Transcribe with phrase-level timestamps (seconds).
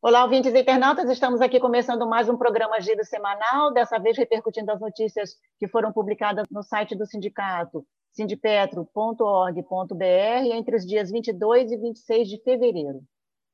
[0.00, 4.70] Olá, ouvintes e internautas, estamos aqui começando mais um programa Giro Semanal, dessa vez repercutindo
[4.70, 11.76] as notícias que foram publicadas no site do sindicato, sindipetro.org.br, entre os dias 22 e
[11.76, 13.02] 26 de fevereiro.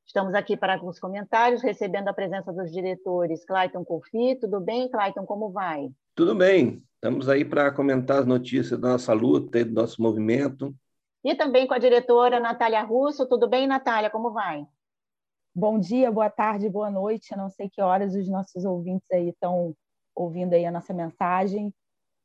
[0.05, 4.37] Estamos aqui para os comentários, recebendo a presença dos diretores Clayton Colfi.
[4.39, 5.25] Tudo bem, Clayton?
[5.25, 5.89] Como vai?
[6.13, 6.83] Tudo bem.
[6.93, 10.75] Estamos aí para comentar as notícias da nossa luta e do nosso movimento.
[11.23, 13.27] E também com a diretora Natália Russo.
[13.27, 14.11] Tudo bem, Natália?
[14.11, 14.67] Como vai?
[15.57, 17.33] Bom dia, boa tarde, boa noite.
[17.33, 19.73] não sei que horas os nossos ouvintes aí estão
[20.13, 21.73] ouvindo aí a nossa mensagem.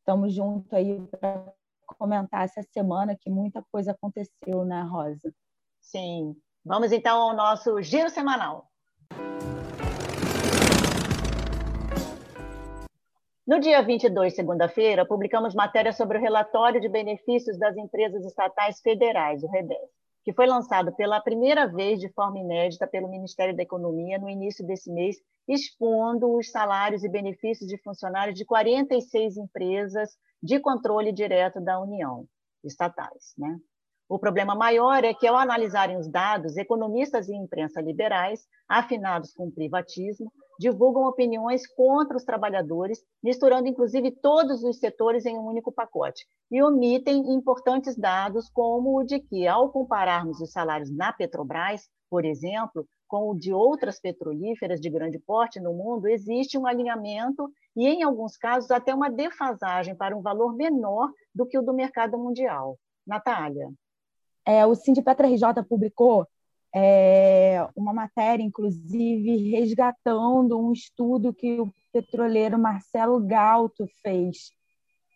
[0.01, 1.47] Estamos juntos aí para
[1.97, 5.33] comentar essa semana que muita coisa aconteceu, né, Rosa?
[5.81, 6.35] Sim.
[6.65, 8.69] Vamos então ao nosso giro semanal.
[13.47, 19.45] No dia 22, segunda-feira, publicamos matéria sobre o relatório de benefícios das empresas estatais federais,
[19.45, 24.19] o REBES que foi lançado pela primeira vez de forma inédita pelo Ministério da Economia
[24.19, 25.17] no início desse mês,
[25.49, 32.27] expondo os salários e benefícios de funcionários de 46 empresas de controle direto da União,
[32.63, 33.35] estatais.
[33.37, 33.59] Né?
[34.11, 39.47] O problema maior é que, ao analisarem os dados, economistas e imprensa liberais, afinados com
[39.47, 45.71] o privatismo, divulgam opiniões contra os trabalhadores, misturando inclusive todos os setores em um único
[45.71, 51.83] pacote, e omitem importantes dados, como o de que, ao compararmos os salários na Petrobras,
[52.11, 57.49] por exemplo, com o de outras petrolíferas de grande porte no mundo, existe um alinhamento
[57.77, 61.73] e, em alguns casos, até uma defasagem para um valor menor do que o do
[61.73, 62.77] mercado mundial.
[63.07, 63.69] Natália.
[64.47, 66.27] É, o Sindipetra RJ publicou
[66.75, 74.53] é, uma matéria, inclusive, resgatando um estudo que o petroleiro Marcelo Galto fez.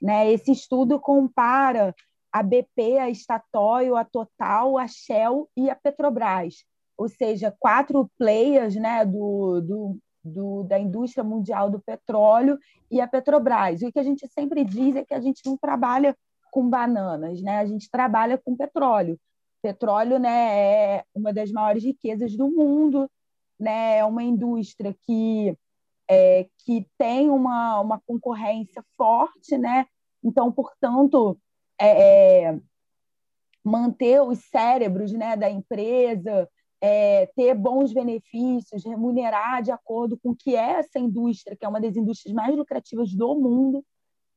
[0.02, 0.32] Né?
[0.32, 1.94] Esse estudo compara
[2.32, 6.64] a BP, a Statoil, a Total, a Shell e a Petrobras,
[6.98, 12.58] ou seja, quatro players né, do, do, do, da indústria mundial do petróleo
[12.90, 13.82] e a Petrobras.
[13.82, 16.16] E o que a gente sempre diz é que a gente não trabalha
[16.54, 17.58] com bananas, né?
[17.58, 19.18] A gente trabalha com petróleo.
[19.60, 23.10] Petróleo, né, é uma das maiores riquezas do mundo,
[23.58, 23.98] né?
[23.98, 25.58] É uma indústria que
[26.08, 29.86] é, que tem uma, uma concorrência forte, né?
[30.22, 31.36] Então, portanto,
[31.80, 32.60] é, é,
[33.64, 36.48] manter os cérebros né, da empresa,
[36.80, 41.68] é, ter bons benefícios, remunerar de acordo com o que é essa indústria, que é
[41.68, 43.84] uma das indústrias mais lucrativas do mundo,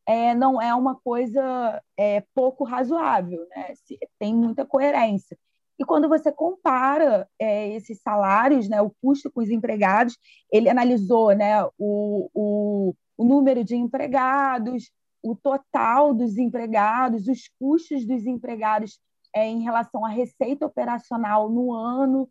[0.08, 3.74] é, não é uma coisa é, pouco razoável, né?
[4.18, 5.38] tem muita coerência.
[5.78, 10.18] E quando você compara é, esses salários, né, o custo com os empregados,
[10.52, 14.90] ele analisou né, o, o, o número de empregados,
[15.22, 19.00] o total dos empregados, os custos dos empregados
[19.36, 22.28] é, em relação à receita operacional no ano,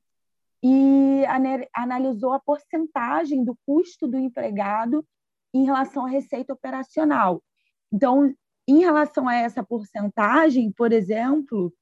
[0.63, 1.23] e
[1.73, 5.07] analisou a porcentagem do custo do empregado
[5.55, 7.41] em relação à receita operacional.
[7.93, 8.35] Então,
[8.69, 11.73] em relação a essa porcentagem, por exemplo,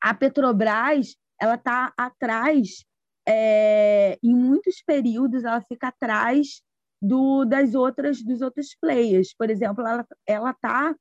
[0.00, 2.84] a Petrobras ela está atrás,
[3.26, 6.62] é, em muitos períodos, ela fica atrás
[7.00, 9.34] do, das outras dos outros players.
[9.34, 9.84] Por exemplo,
[10.24, 10.94] ela está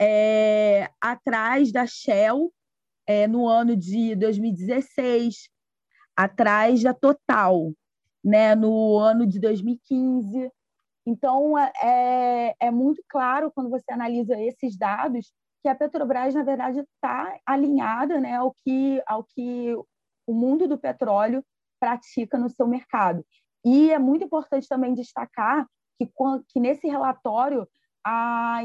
[0.00, 2.50] é, atrás da Shell
[3.06, 5.50] é, no ano de 2016,
[6.16, 7.72] atrás da Total,
[8.24, 10.50] né, no ano de 2015.
[11.08, 15.32] Então, é, é, é muito claro quando você analisa esses dados
[15.62, 19.74] que a Petrobras, na verdade, está alinhada né, ao, que, ao que
[20.26, 21.42] o mundo do petróleo
[21.80, 23.24] pratica no seu mercado.
[23.64, 25.66] E é muito importante também destacar
[25.96, 26.06] que,
[26.48, 27.66] que nesse relatório
[28.04, 28.60] a,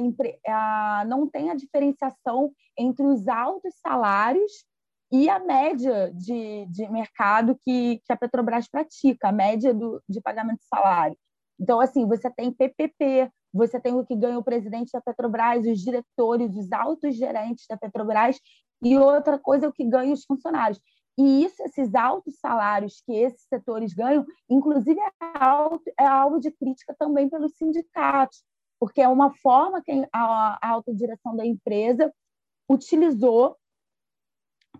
[0.46, 4.52] a, não tem a diferenciação entre os altos salários
[5.10, 10.20] e a média de, de mercado que, que a Petrobras pratica, a média do, de
[10.20, 11.18] pagamento de salário.
[11.60, 15.80] Então, assim, você tem PPP, você tem o que ganha o presidente da Petrobras, os
[15.80, 18.40] diretores, os altos gerentes da Petrobras,
[18.82, 20.80] e outra coisa é o que ganha os funcionários.
[21.18, 26.52] E isso, esses altos salários que esses setores ganham, inclusive é, alto, é alvo de
[26.52, 28.44] crítica também pelos sindicatos,
[28.80, 32.12] porque é uma forma que a, a alta direção da empresa
[32.68, 33.56] utilizou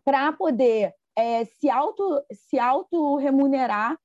[0.04, 3.98] para poder é, se auto se auto remunerar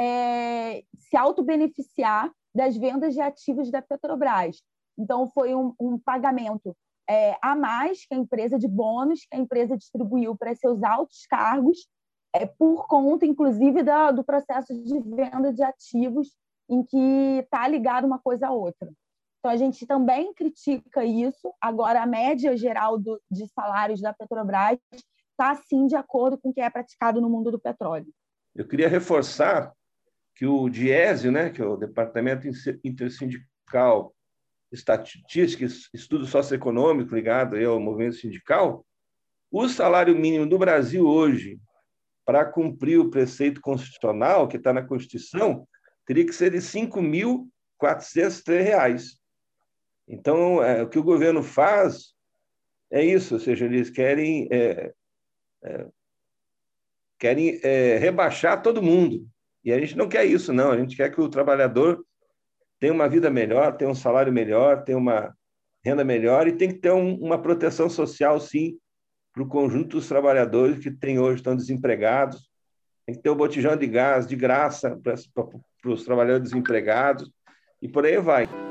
[0.00, 4.62] é, se auto-beneficiar das vendas de ativos da Petrobras.
[4.98, 6.76] Então, foi um, um pagamento
[7.08, 11.26] é, a mais que a empresa de bônus que a empresa distribuiu para seus altos
[11.26, 11.86] cargos,
[12.32, 16.34] é, por conta, inclusive, da, do processo de venda de ativos
[16.68, 18.90] em que está ligado uma coisa a outra.
[19.38, 21.52] Então, a gente também critica isso.
[21.60, 24.78] Agora, a média geral do, de salários da Petrobras
[25.30, 28.06] está, sim, de acordo com o que é praticado no mundo do petróleo.
[28.54, 29.74] Eu queria reforçar
[30.34, 32.48] que o DIESE, né, que é o Departamento
[32.82, 34.12] Intersindical
[34.72, 38.84] Estatística, Estudo Socioeconômico ligado ao movimento sindical,
[39.50, 41.60] o salário mínimo do Brasil hoje,
[42.24, 45.68] para cumprir o preceito constitucional que está na Constituição,
[46.04, 49.04] teria que ser de R$ 5.403.
[50.08, 52.14] Então, é, o que o governo faz
[52.90, 54.92] é isso, ou seja, eles querem, é,
[55.62, 55.86] é,
[57.18, 59.28] querem é, rebaixar todo mundo.
[59.64, 60.70] E a gente não quer isso, não.
[60.70, 62.04] A gente quer que o trabalhador
[62.78, 65.34] tenha uma vida melhor, tenha um salário melhor, tenha uma
[65.84, 68.78] renda melhor e tem que ter um, uma proteção social, sim,
[69.32, 72.48] para o conjunto dos trabalhadores que tem hoje estão desempregados.
[73.06, 75.14] Tem que ter o um botijão de gás de graça para,
[75.82, 77.30] para os trabalhadores desempregados
[77.82, 78.63] e por aí vai.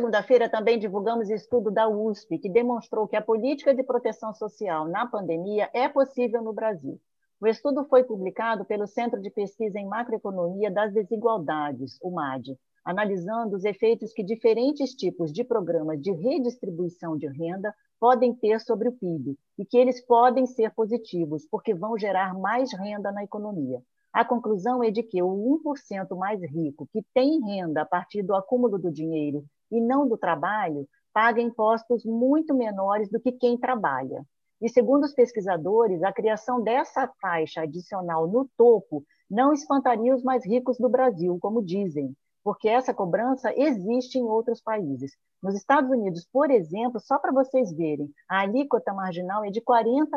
[0.00, 5.06] Segunda-feira também divulgamos estudo da USP, que demonstrou que a política de proteção social na
[5.06, 6.98] pandemia é possível no Brasil.
[7.38, 13.54] O estudo foi publicado pelo Centro de Pesquisa em Macroeconomia das Desigualdades, o MAD, analisando
[13.54, 18.92] os efeitos que diferentes tipos de programas de redistribuição de renda podem ter sobre o
[18.92, 23.82] PIB e que eles podem ser positivos, porque vão gerar mais renda na economia.
[24.14, 28.34] A conclusão é de que o 1% mais rico, que tem renda a partir do
[28.34, 34.24] acúmulo do dinheiro e não do trabalho, paga impostos muito menores do que quem trabalha.
[34.60, 40.44] E segundo os pesquisadores, a criação dessa faixa adicional no topo não espantaria os mais
[40.44, 42.14] ricos do Brasil, como dizem,
[42.44, 45.12] porque essa cobrança existe em outros países.
[45.42, 50.08] Nos Estados Unidos, por exemplo, só para vocês verem, a alíquota marginal é de 40%.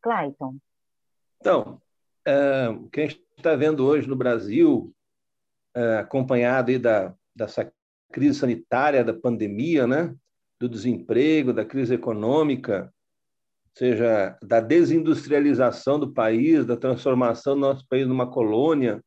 [0.00, 0.56] Clayton.
[1.40, 1.80] Então,
[2.24, 4.94] é, o que a gente está vendo hoje no Brasil,
[5.74, 7.70] é, acompanhado aí da, dessa
[8.16, 10.14] crise sanitária, da pandemia, né?
[10.58, 12.90] do desemprego, da crise econômica,
[13.76, 19.04] seja da desindustrialização do país, da transformação do nosso país numa colônia,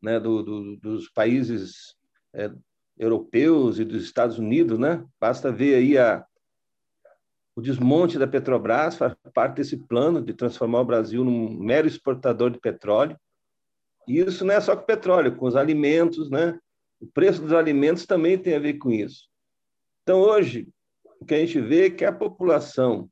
[0.00, 0.20] né?
[0.20, 1.96] do, do, dos países
[2.32, 2.48] é,
[2.96, 5.04] europeus e dos Estados Unidos, né?
[5.20, 6.24] Basta ver aí a,
[7.56, 12.50] o desmonte da Petrobras, faz parte desse plano de transformar o Brasil num mero exportador
[12.50, 13.18] de petróleo.
[14.06, 16.56] E isso não é só com petróleo, com os alimentos, né?
[17.00, 19.28] O preço dos alimentos também tem a ver com isso.
[20.02, 20.68] Então, hoje,
[21.20, 23.10] o que a gente vê é que a população,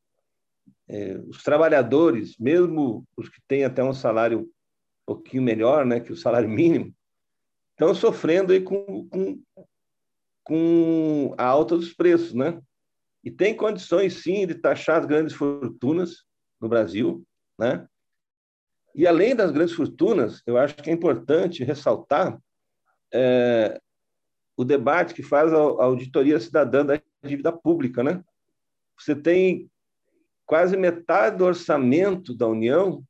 [0.88, 4.48] é, os trabalhadores, mesmo os que têm até um salário um
[5.04, 6.94] pouquinho melhor né, que o salário mínimo,
[7.72, 9.42] estão sofrendo aí com, com,
[10.42, 12.32] com a alta dos preços.
[12.32, 12.60] Né?
[13.22, 16.24] E tem condições, sim, de taxar as grandes fortunas
[16.60, 17.22] no Brasil.
[17.58, 17.86] Né?
[18.94, 22.38] E, além das grandes fortunas, eu acho que é importante ressaltar
[23.14, 23.80] é,
[24.56, 28.22] o debate que faz a, auditoria cidadã da dívida pública, né?
[28.98, 29.70] Você tem
[30.44, 33.02] quase metade do orçamento da União,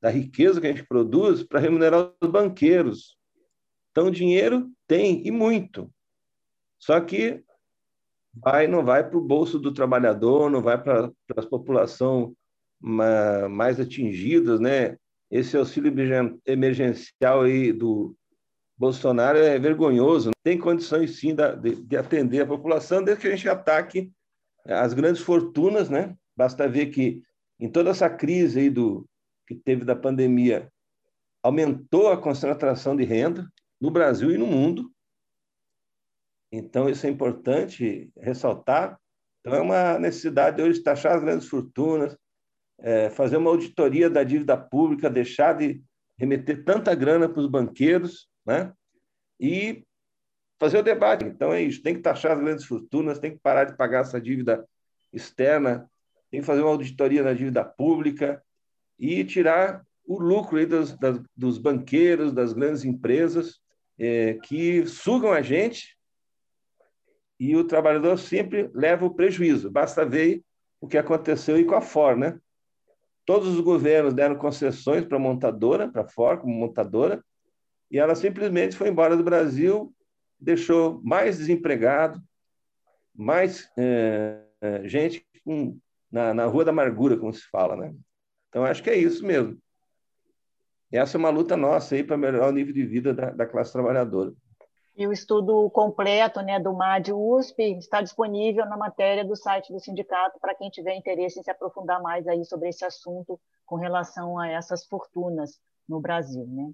[0.00, 3.16] da riqueza que a gente produz, para remunerar os banqueiros.
[3.90, 5.92] Então, dinheiro tem, e muito.
[6.78, 7.42] Só que
[8.34, 12.34] vai, não vai para o bolso do trabalhador, não vai para a população
[12.80, 14.98] mais atingidas, né?
[15.30, 15.92] Esse auxílio
[16.44, 18.14] emergencial aí do,
[18.76, 23.48] Bolsonaro é vergonhoso, tem condições sim de, de atender a população, desde que a gente
[23.48, 24.12] ataque
[24.64, 26.16] as grandes fortunas, né?
[26.36, 27.22] Basta ver que
[27.60, 29.08] em toda essa crise aí do
[29.46, 30.70] que teve da pandemia,
[31.42, 33.46] aumentou a concentração de renda
[33.80, 34.90] no Brasil e no mundo.
[36.50, 38.98] Então, isso é importante ressaltar.
[39.40, 42.16] Então, é uma necessidade hoje taxar as grandes fortunas,
[42.80, 45.82] é, fazer uma auditoria da dívida pública, deixar de
[46.18, 48.72] remeter tanta grana para os banqueiros né?
[49.42, 49.84] e
[50.58, 51.24] fazer o debate.
[51.24, 54.20] Então é isso, tem que taxar as grandes fortunas, tem que parar de pagar essa
[54.20, 54.64] dívida
[55.12, 55.90] externa,
[56.30, 58.42] tem que fazer uma auditoria na dívida pública
[58.98, 63.60] e tirar o lucro dos, das, dos banqueiros, das grandes empresas
[63.98, 65.98] é, que sugam a gente
[67.38, 69.70] e o trabalhador sempre leva o prejuízo.
[69.70, 70.42] Basta ver
[70.80, 72.38] o que aconteceu aí com a Ford, né?
[73.24, 77.22] Todos os governos deram concessões para a montadora, para a Ford como montadora,
[77.92, 79.94] e ela simplesmente foi embora do Brasil,
[80.40, 82.18] deixou mais desempregado,
[83.14, 85.78] mais é, é, gente com,
[86.10, 87.94] na, na rua da amargura, como se fala, né?
[88.48, 89.58] Então, acho que é isso mesmo.
[90.90, 93.72] essa é uma luta nossa aí para melhorar o nível de vida da, da classe
[93.72, 94.32] trabalhadora.
[94.96, 99.80] E o estudo completo né, do MAD USP está disponível na matéria do site do
[99.80, 104.38] sindicato para quem tiver interesse em se aprofundar mais aí sobre esse assunto com relação
[104.38, 106.46] a essas fortunas no Brasil.
[106.46, 106.72] Né?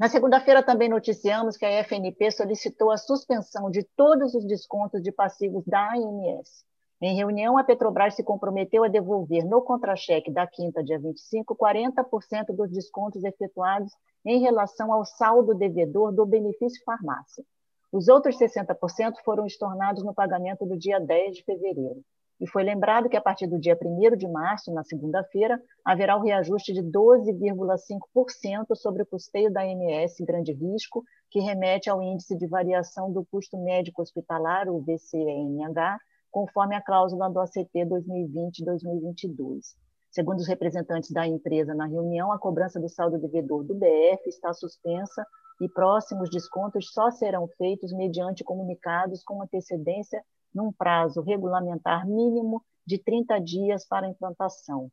[0.00, 5.12] Na segunda-feira também noticiamos que a FNP solicitou a suspensão de todos os descontos de
[5.12, 6.64] passivos da ANS.
[7.02, 12.46] Em reunião, a Petrobras se comprometeu a devolver no contra-cheque da quinta, dia 25, 40%
[12.56, 13.92] dos descontos efetuados
[14.24, 17.44] em relação ao saldo devedor do benefício farmácia.
[17.92, 22.02] Os outros 60% foram estornados no pagamento do dia 10 de fevereiro.
[22.40, 26.20] E foi lembrado que a partir do dia 1 de março, na segunda-feira, haverá o
[26.20, 32.34] um reajuste de 12,5% sobre o custeio da ANS Grande Risco, que remete ao índice
[32.38, 35.98] de variação do custo médico hospitalar, o VCNH,
[36.30, 39.74] conforme a cláusula do ACT 2020-2022.
[40.10, 44.54] Segundo os representantes da empresa na reunião, a cobrança do saldo devedor do BF está
[44.54, 45.26] suspensa
[45.60, 52.98] e próximos descontos só serão feitos mediante comunicados com antecedência num prazo regulamentar mínimo de
[52.98, 54.90] 30 dias para implantação.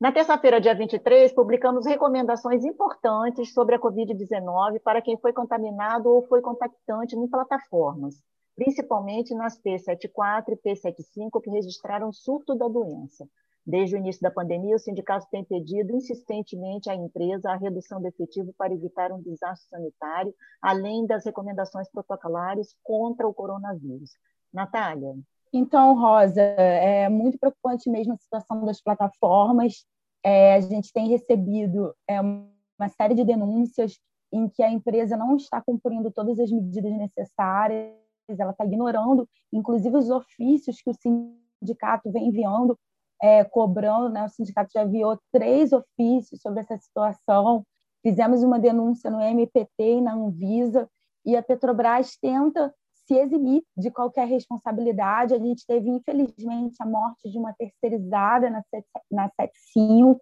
[0.00, 6.26] Na terça-feira, dia 23, publicamos recomendações importantes sobre a Covid-19 para quem foi contaminado ou
[6.26, 8.16] foi contactante em plataformas,
[8.54, 13.26] principalmente nas P74 e P75, que registraram surto da doença.
[13.66, 18.08] Desde o início da pandemia, o sindicato tem pedido insistentemente à empresa a redução do
[18.08, 24.10] efetivo para evitar um desastre sanitário, além das recomendações protocolares contra o coronavírus.
[24.52, 25.14] Natália.
[25.52, 29.84] Então, Rosa, é muito preocupante mesmo a situação das plataformas.
[30.22, 33.98] É, a gente tem recebido é, uma série de denúncias
[34.32, 37.94] em que a empresa não está cumprindo todas as medidas necessárias,
[38.28, 42.78] ela está ignorando, inclusive, os ofícios que o sindicato vem enviando,
[43.22, 44.10] é, cobrando.
[44.10, 44.24] Né?
[44.24, 47.64] O sindicato já enviou três ofícios sobre essa situação.
[48.02, 50.88] Fizemos uma denúncia no MPT e na Anvisa,
[51.24, 52.72] e a Petrobras tenta
[53.06, 55.34] se eximir de qualquer responsabilidade.
[55.34, 58.62] A gente teve, infelizmente, a morte de uma terceirizada na,
[59.10, 60.20] na 75.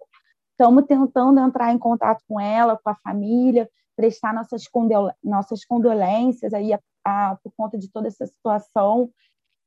[0.51, 4.63] Estamos tentando entrar em contato com ela, com a família, prestar nossas,
[5.23, 9.11] nossas condolências aí a, a, por conta de toda essa situação.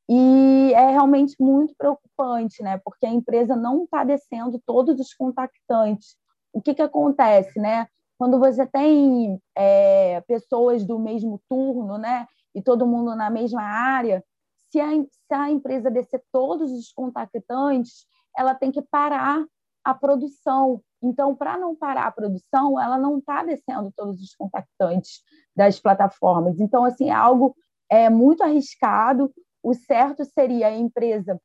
[0.08, 2.80] E é realmente muito preocupante, né?
[2.84, 6.16] Porque a empresa não está descendo todos os contactantes.
[6.54, 7.88] O que, que acontece, né?
[8.18, 12.28] Quando você tem é, pessoas do mesmo turno, né?
[12.56, 14.24] e todo mundo na mesma área,
[14.72, 19.46] se a, se a empresa descer todos os contactantes, ela tem que parar
[19.84, 20.82] a produção.
[21.04, 25.22] Então, para não parar a produção, ela não está descendo todos os contactantes
[25.56, 26.60] das plataformas.
[26.60, 27.56] Então, assim, é algo
[27.90, 29.32] é, muito arriscado.
[29.66, 31.42] O certo seria a empresa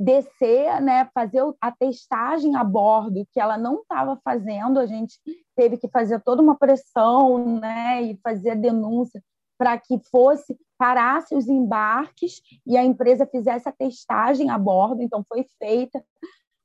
[0.00, 5.20] descer, né, fazer a testagem a bordo, que ela não estava fazendo, a gente
[5.54, 9.22] teve que fazer toda uma pressão, né, e fazer a denúncia
[9.58, 15.02] para que fosse parasse os embarques e a empresa fizesse a testagem a bordo.
[15.02, 16.02] Então foi feita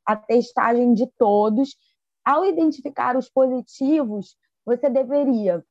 [0.05, 1.75] a testagem de todos.
[2.24, 5.62] Ao identificar os positivos, você deveria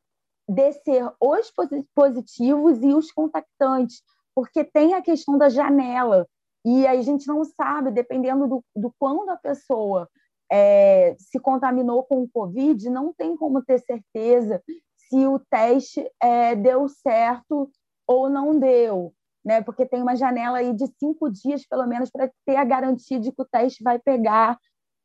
[0.46, 1.50] descer os
[1.94, 4.02] positivos e os contactantes,
[4.38, 6.24] porque tem a questão da janela
[6.64, 10.08] e a gente não sabe, dependendo do, do quando a pessoa
[10.48, 14.62] é, se contaminou com o Covid, não tem como ter certeza
[14.94, 17.68] se o teste é, deu certo
[18.06, 19.12] ou não deu,
[19.44, 19.60] né?
[19.60, 23.32] Porque tem uma janela aí de cinco dias, pelo menos, para ter a garantia de
[23.32, 24.56] que o teste vai pegar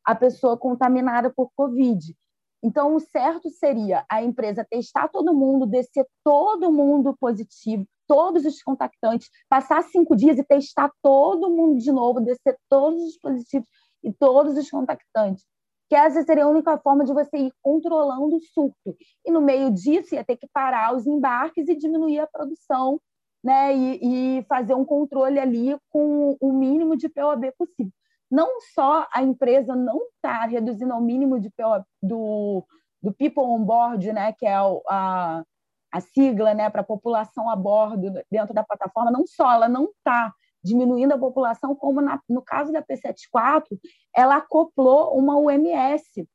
[0.04, 2.16] a pessoa contaminada por Covid.
[2.62, 8.62] Então, o certo seria a empresa testar todo mundo, descer todo mundo positivo, todos os
[8.62, 13.68] contactantes, passar cinco dias e testar todo mundo de novo, descer todos os positivos
[14.02, 15.44] e todos os contactantes
[15.88, 18.96] que essa seria a única forma de você ir controlando o surto.
[19.24, 23.00] E no meio disso ia ter que parar os embarques e diminuir a produção,
[23.42, 23.76] né?
[23.76, 27.92] E, e fazer um controle ali com o mínimo de POB possível.
[28.30, 32.64] Não só a empresa não está reduzindo ao mínimo de POB, do,
[33.02, 34.32] do People on Board, né?
[34.32, 35.44] Que é a
[36.00, 40.32] sigla né, para a população a bordo dentro da plataforma, não só ela não está
[40.62, 43.78] diminuindo a população, como na, no caso da P74,
[44.16, 46.26] ela acoplou uma UMS,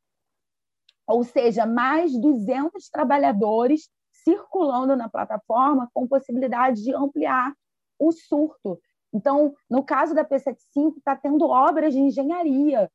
[1.07, 3.89] ou seja, mais 200 trabalhadores
[4.23, 7.53] circulando na plataforma com possibilidade de ampliar
[7.97, 8.79] o surto.
[9.11, 12.91] Então, no caso da P75, está tendo obras de engenharia,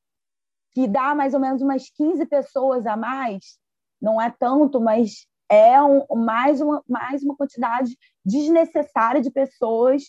[0.73, 3.59] que dá mais ou menos umas 15 pessoas a mais,
[4.01, 10.05] não é tanto, mas é um, mais, uma, mais uma quantidade desnecessária de pessoas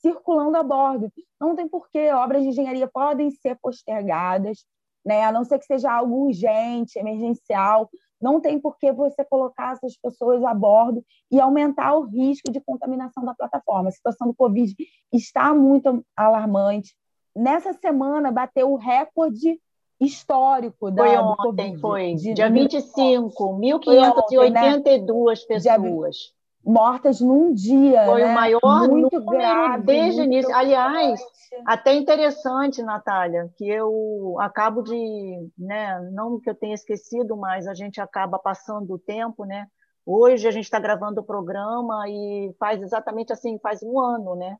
[0.00, 1.12] circulando a bordo.
[1.40, 4.64] Não tem porquê, obras de engenharia podem ser postergadas,
[5.04, 5.24] né?
[5.24, 7.88] a não ser que seja algo urgente, emergencial,
[8.20, 12.60] não tem por que você colocar essas pessoas a bordo e aumentar o risco de
[12.60, 13.88] contaminação da plataforma.
[13.88, 14.74] A situação do Covid
[15.12, 16.96] está muito alarmante.
[17.34, 19.60] Nessa semana, bateu o recorde
[20.00, 21.80] histórico da, foi ontem, Covid.
[21.80, 25.46] Foi, de, dia 25, 1.582 né?
[25.48, 26.16] pessoas.
[26.64, 28.04] mortas num dia.
[28.04, 28.30] Foi né?
[28.30, 30.54] o maior muito número grave, desde o início.
[30.54, 31.20] Aliás,
[31.66, 37.74] até interessante, Natália, que eu acabo de, né, não que eu tenha esquecido, mas a
[37.74, 39.66] gente acaba passando o tempo, né?
[40.06, 44.56] Hoje a gente está gravando o programa e faz exatamente assim, faz um ano, né?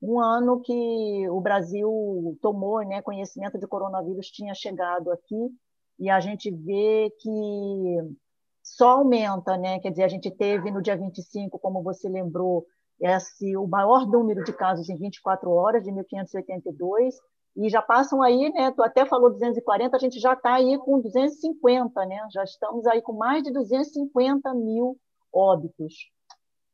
[0.00, 5.50] Um ano que o Brasil tomou né, conhecimento de coronavírus tinha chegado aqui
[5.98, 8.16] e a gente vê que
[8.62, 9.80] só aumenta, né?
[9.80, 12.64] Quer dizer, a gente teve no dia 25, como você lembrou,
[13.00, 17.14] esse, o maior número de casos em 24 horas, de 1.582,
[17.56, 18.70] e já passam aí, né?
[18.72, 22.20] Tu até falou 240, a gente já está aí com 250, né?
[22.32, 24.96] Já estamos aí com mais de 250 mil
[25.32, 25.94] óbitos.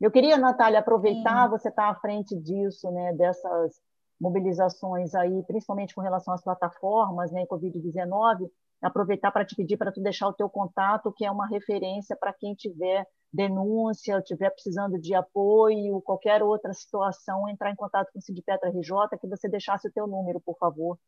[0.04, 1.48] Eu queria, Natália, aproveitar, Sim.
[1.48, 3.14] você está à frente disso, né?
[3.14, 3.80] Dessas
[4.20, 7.46] mobilizações aí, principalmente com relação às plataformas, né?
[7.46, 8.50] Covid-19,
[8.82, 12.34] aproveitar para te pedir para tu deixar o teu contato, que é uma referência para
[12.34, 18.22] quem tiver denúncia, estiver precisando de apoio, qualquer outra situação, entrar em contato com o
[18.22, 20.98] Sindipetra RJ, que você deixasse o teu número, por favor.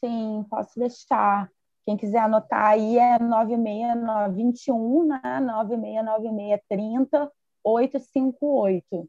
[0.00, 1.48] Sim, posso deixar.
[1.84, 5.38] Quem quiser anotar aí é 96921, né?
[5.40, 7.30] 969630
[7.64, 9.08] 858.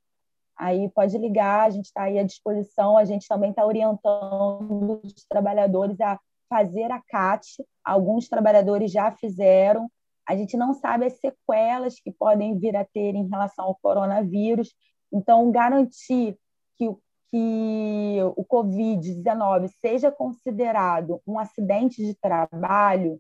[0.58, 5.26] Aí pode ligar, a gente está aí à disposição, a gente também está orientando os
[5.28, 7.48] trabalhadores a fazer a CAT,
[7.84, 9.90] alguns trabalhadores já fizeram,
[10.28, 14.74] a gente não sabe as sequelas que podem vir a ter em relação ao coronavírus,
[15.12, 16.38] então garantir
[16.78, 16.90] que,
[17.32, 23.20] que o Covid-19 seja considerado um acidente de trabalho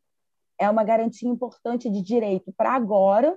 [0.59, 3.35] é uma garantia importante de direito para agora,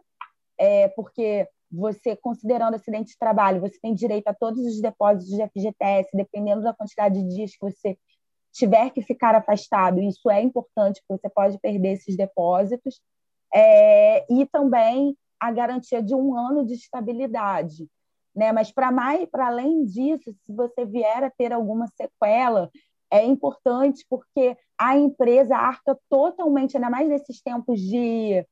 [0.59, 5.43] é, porque você, considerando acidente de trabalho, você tem direito a todos os depósitos de
[5.43, 7.99] FGTS, dependendo da quantidade de dias que você
[8.53, 13.01] tiver que ficar afastado, isso é importante, porque você pode perder esses depósitos,
[13.53, 17.89] é, e também a garantia de um ano de estabilidade.
[18.35, 18.53] Né?
[18.53, 18.91] Mas para
[19.47, 22.71] além disso, se você vier a ter alguma sequela,
[23.11, 28.45] é importante porque a empresa arca totalmente, ainda mais nesses tempos de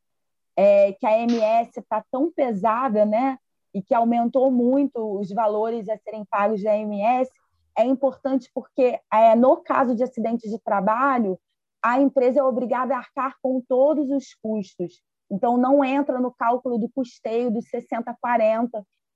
[0.57, 3.39] é, que a MS está tão pesada, né?
[3.75, 7.31] E que aumentou muito os valores a serem pagos da MS,
[7.77, 11.39] é importante porque, é, no caso de acidentes de trabalho,
[11.83, 15.03] a empresa é obrigada a arcar com todos os custos.
[15.31, 18.69] Então, não entra no cálculo do custeio dos 60-40,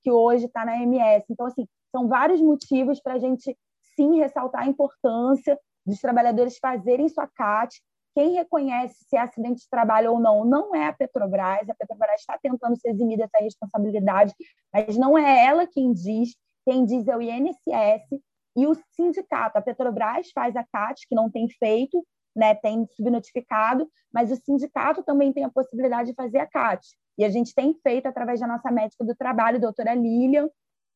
[0.02, 1.26] que hoje está na MS.
[1.30, 3.56] Então, assim, são vários motivos para a gente,
[3.94, 7.80] sim, ressaltar a importância dos trabalhadores fazerem sua CAT,
[8.16, 11.68] quem reconhece se é acidente de trabalho ou não não é a Petrobras.
[11.68, 14.32] A Petrobras está tentando se eximir dessa responsabilidade,
[14.72, 16.30] mas não é ela quem diz.
[16.64, 18.18] Quem diz é o INSS
[18.56, 19.58] e o sindicato.
[19.58, 22.02] A Petrobras faz a CAT, que não tem feito,
[22.34, 26.88] né, tem subnotificado, mas o sindicato também tem a possibilidade de fazer a CAT.
[27.18, 30.48] E a gente tem feito através da nossa médica do trabalho, doutora Lilian,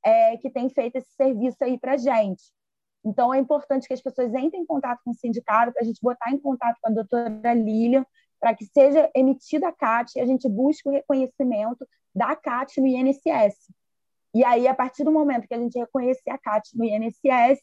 [0.02, 2.44] é, que tem feito esse serviço aí para a gente.
[3.04, 6.00] Então, é importante que as pessoas entrem em contato com o sindicato, para a gente
[6.02, 8.04] botar em contato com a doutora Lilian,
[8.38, 12.86] para que seja emitida a CAT e a gente busque o reconhecimento da CAT no
[12.86, 13.56] INSS.
[14.34, 17.60] E aí, a partir do momento que a gente reconhecer a CAT no INSS,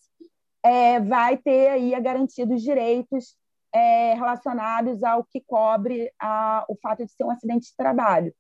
[0.64, 3.36] é, vai ter aí a garantia dos direitos
[3.74, 8.34] é, relacionados ao que cobre a, o fato de ser um acidente de trabalho.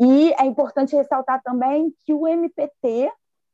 [0.00, 3.10] E é importante ressaltar também que o MPT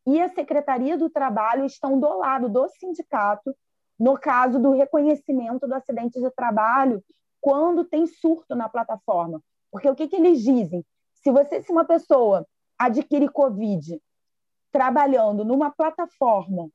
[0.07, 3.55] e a Secretaria do Trabalho estão do lado do sindicato
[3.99, 7.03] no caso do reconhecimento do acidente de trabalho
[7.40, 9.40] quando tem surto na plataforma.
[9.71, 10.85] Porque o que, que eles dizem?
[11.14, 12.47] Se você, se uma pessoa
[12.79, 14.01] adquire Covid
[14.73, 16.69] trabalhando numa plataforma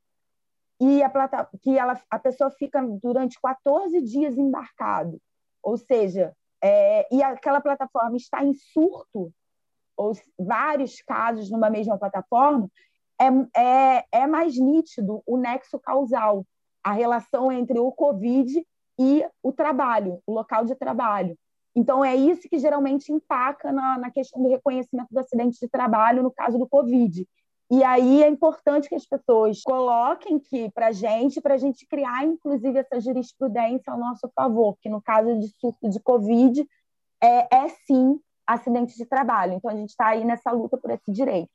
[0.79, 5.19] e a, plata, que ela, a pessoa fica durante 14 dias embarcado,
[5.61, 9.31] ou seja, é, e aquela plataforma está em surto,
[9.97, 12.69] ou vários casos numa mesma plataforma,
[13.19, 13.27] é,
[13.61, 16.45] é, é mais nítido o nexo causal,
[16.83, 18.65] a relação entre o Covid
[18.99, 21.37] e o trabalho, o local de trabalho.
[21.75, 26.23] Então, é isso que geralmente empaca na, na questão do reconhecimento do acidente de trabalho
[26.23, 27.25] no caso do Covid.
[27.71, 32.25] E aí é importante que as pessoas coloquem que para gente, para a gente criar,
[32.25, 36.67] inclusive, essa jurisprudência ao nosso favor, que no caso de surto de Covid,
[37.21, 39.53] é, é sim acidente de trabalho.
[39.53, 41.51] Então, a gente está aí nessa luta por esse direito.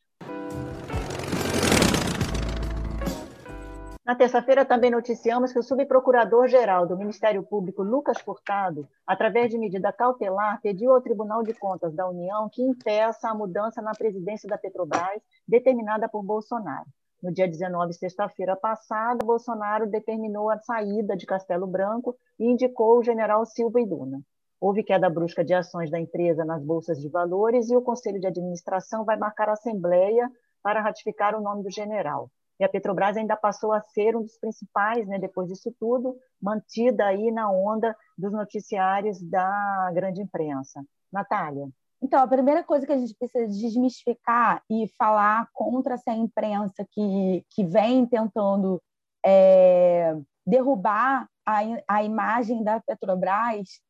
[4.04, 9.90] Na terça-feira, também noticiamos que o subprocurador-geral do Ministério Público, Lucas Furtado, através de medida
[9.90, 14.58] cautelar, pediu ao Tribunal de Contas da União que impeça a mudança na presidência da
[14.58, 16.84] Petrobras determinada por Bolsonaro.
[17.22, 23.02] No dia 19, sexta-feira passada, Bolsonaro determinou a saída de Castelo Branco e indicou o
[23.02, 24.20] general Silva Iduna.
[24.60, 28.26] Houve queda brusca de ações da empresa nas bolsas de valores e o Conselho de
[28.26, 30.30] Administração vai marcar a assembleia
[30.62, 32.30] para ratificar o nome do general.
[32.58, 37.06] E a Petrobras ainda passou a ser um dos principais, né, depois disso tudo, mantida
[37.06, 40.84] aí na onda dos noticiários da grande imprensa.
[41.12, 41.68] Natália.
[42.02, 47.44] Então, a primeira coisa que a gente precisa desmistificar e falar contra essa imprensa que,
[47.50, 48.82] que vem tentando
[49.24, 50.14] é,
[50.46, 53.80] derrubar a, a imagem da Petrobras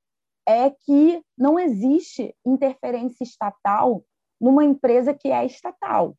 [0.46, 4.04] é que não existe interferência estatal
[4.40, 6.14] numa empresa que é estatal.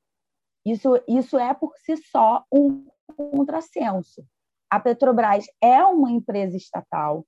[0.65, 4.25] Isso, isso é por si só um contrassenso.
[4.69, 7.25] A Petrobras é uma empresa estatal,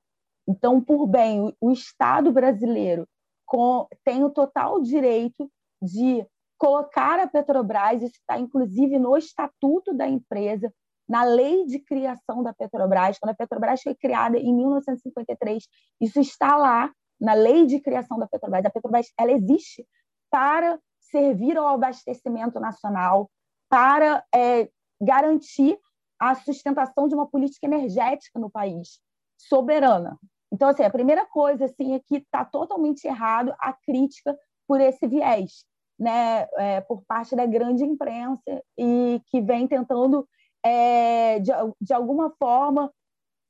[0.48, 3.08] então, por bem, o, o Estado brasileiro
[3.46, 6.26] com, tem o total direito de
[6.58, 10.74] colocar a Petrobras, isso está inclusive no estatuto da empresa,
[11.08, 15.68] na lei de criação da Petrobras, quando a Petrobras foi criada em 1953,
[16.02, 18.66] isso está lá na lei de criação da Petrobras.
[18.66, 19.86] A Petrobras ela existe
[20.30, 23.30] para servir ao abastecimento nacional,
[23.70, 24.70] para é,
[25.02, 25.78] garantir
[26.20, 29.00] a sustentação de uma política energética no país,
[29.38, 30.18] soberana.
[30.52, 35.06] Então, assim, a primeira coisa assim, é que está totalmente errado a crítica por esse
[35.08, 35.66] viés,
[36.00, 40.28] né, é, por parte da grande imprensa e que vem tentando,
[40.64, 42.92] é, de, de alguma forma,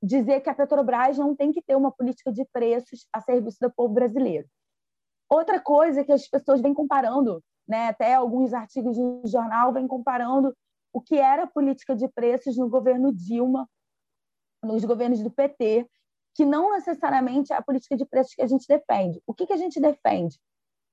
[0.01, 3.71] dizer que a Petrobras não tem que ter uma política de preços a serviço do
[3.71, 4.47] povo brasileiro.
[5.29, 7.87] Outra coisa que as pessoas vêm comparando né?
[7.87, 10.55] até alguns artigos de jornal vêm comparando
[10.93, 13.69] o que era a política de preços no governo Dilma,
[14.63, 15.87] nos governos do PT,
[16.33, 19.21] que não necessariamente é a política de preços que a gente defende.
[19.27, 20.39] O que, que a gente defende?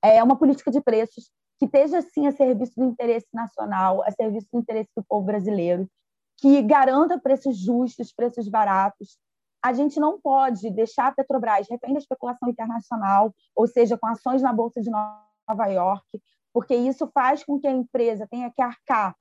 [0.03, 4.47] É uma política de preços que esteja, sim, a serviço do interesse nacional, a serviço
[4.51, 5.87] do interesse do povo brasileiro,
[6.37, 9.17] que garanta preços justos, preços baratos.
[9.65, 14.39] A gente não pode deixar a Petrobras refém da especulação internacional, ou seja, com ações
[14.39, 16.05] na Bolsa de Nova York,
[16.53, 19.15] porque isso faz com que a empresa tenha que arcar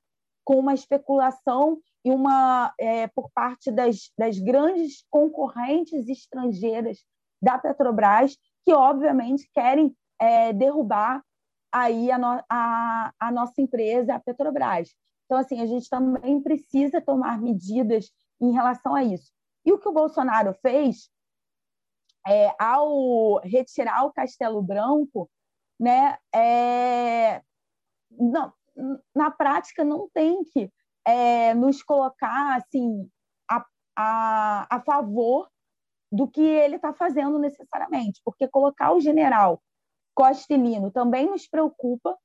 [0.45, 6.99] com uma especulação e uma é, por parte das, das grandes concorrentes estrangeiras
[7.41, 11.23] da Petrobras, que obviamente querem é, derrubar
[11.73, 14.91] aí a, no, a, a nossa empresa, a Petrobras.
[15.25, 19.33] Então, assim, a gente também precisa tomar medidas em relação a isso.
[19.65, 21.09] E o que o Bolsonaro fez,
[22.27, 25.31] é, ao retirar o Castelo Branco,
[25.79, 27.43] né, é,
[28.11, 28.53] não,
[29.15, 30.71] na prática não tem que
[31.07, 33.09] é, nos colocar assim
[33.51, 33.65] a,
[33.97, 35.49] a, a favor
[36.11, 39.61] do que ele está fazendo necessariamente, porque colocar o general
[40.15, 42.17] Costelino também nos preocupa.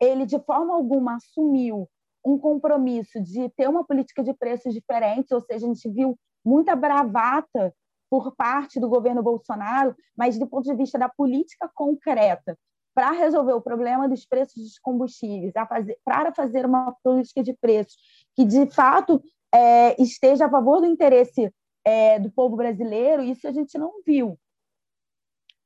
[0.00, 1.88] Ele, de forma alguma, assumiu
[2.24, 6.74] um compromisso de ter uma política de preços diferente, ou seja, a gente viu muita
[6.74, 7.74] bravata
[8.10, 12.56] por parte do governo Bolsonaro, mas do ponto de vista da política concreta
[12.94, 17.96] para resolver o problema dos preços dos combustíveis, fazer, para fazer uma política de preços
[18.34, 19.22] que, de fato,
[19.54, 21.52] é, esteja a favor do interesse
[21.84, 24.36] é, do povo brasileiro, isso a gente não viu.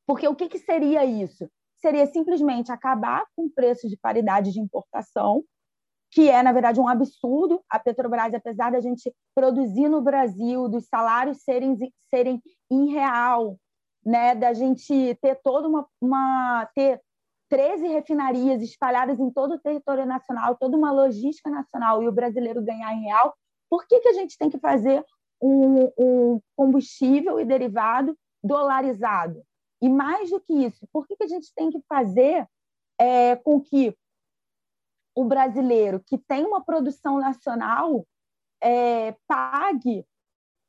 [0.06, 1.48] Porque o que, que seria isso?
[1.76, 5.42] Seria simplesmente acabar com preços de paridade de importação,
[6.12, 7.64] que é, na verdade, um absurdo.
[7.68, 11.76] A Petrobras, apesar da gente produzir no Brasil, dos salários serem,
[12.14, 13.56] serem em real,
[14.04, 17.00] né, da gente ter toda uma, uma ter
[17.48, 22.62] 13 refinarias espalhadas em todo o território nacional, toda uma logística nacional e o brasileiro
[22.62, 23.34] ganhar em real,
[23.70, 25.02] por que, que a gente tem que fazer
[25.40, 29.42] um, um combustível e derivado dolarizado?
[29.80, 32.46] E mais do que isso, por que, que a gente tem que fazer
[32.98, 33.96] é, com que
[35.14, 38.06] o brasileiro que tem uma produção nacional
[38.62, 40.06] é, pague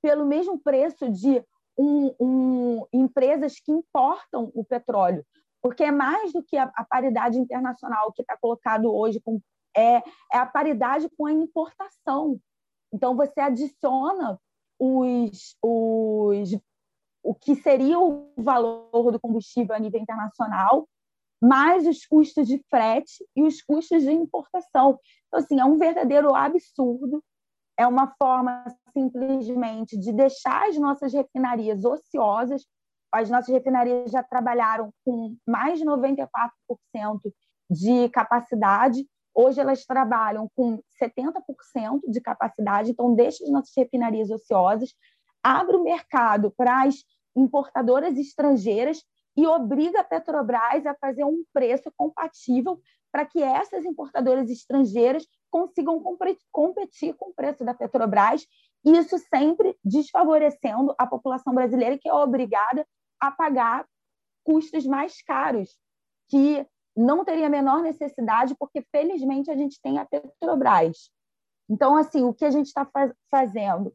[0.01, 1.43] pelo mesmo preço de
[1.77, 5.25] um, um, empresas que importam o petróleo?
[5.63, 9.41] porque é mais do que a, a paridade internacional que está colocado hoje, com,
[9.75, 12.37] é, é a paridade com a importação.
[12.93, 14.37] Então, você adiciona
[14.77, 16.51] os, os,
[17.23, 20.85] o que seria o valor do combustível a nível internacional,
[21.43, 24.97] mais os custos de frete e os custos de importação.
[25.27, 27.21] Então, assim, é um verdadeiro absurdo.
[27.77, 32.63] É uma forma, simplesmente, de deixar as nossas refinarias ociosas,
[33.11, 36.49] as nossas refinarias já trabalharam com mais de 94%
[37.69, 39.05] de capacidade.
[39.35, 44.93] Hoje elas trabalham com 70% de capacidade, então deixa as nossas refinarias ociosas,
[45.43, 47.03] abre o mercado para as
[47.35, 49.03] importadoras estrangeiras
[49.35, 52.79] e obriga a Petrobras a fazer um preço compatível
[53.11, 56.01] para que essas importadoras estrangeiras consigam
[56.51, 58.47] competir com o preço da Petrobras,
[58.83, 62.85] isso sempre desfavorecendo a população brasileira, que é obrigada
[63.19, 63.87] a pagar
[64.43, 65.77] custos mais caros,
[66.27, 66.65] que
[66.95, 71.11] não teria a menor necessidade, porque felizmente a gente tem a Petrobras.
[71.69, 73.93] Então, assim, o que a gente está faz fazendo,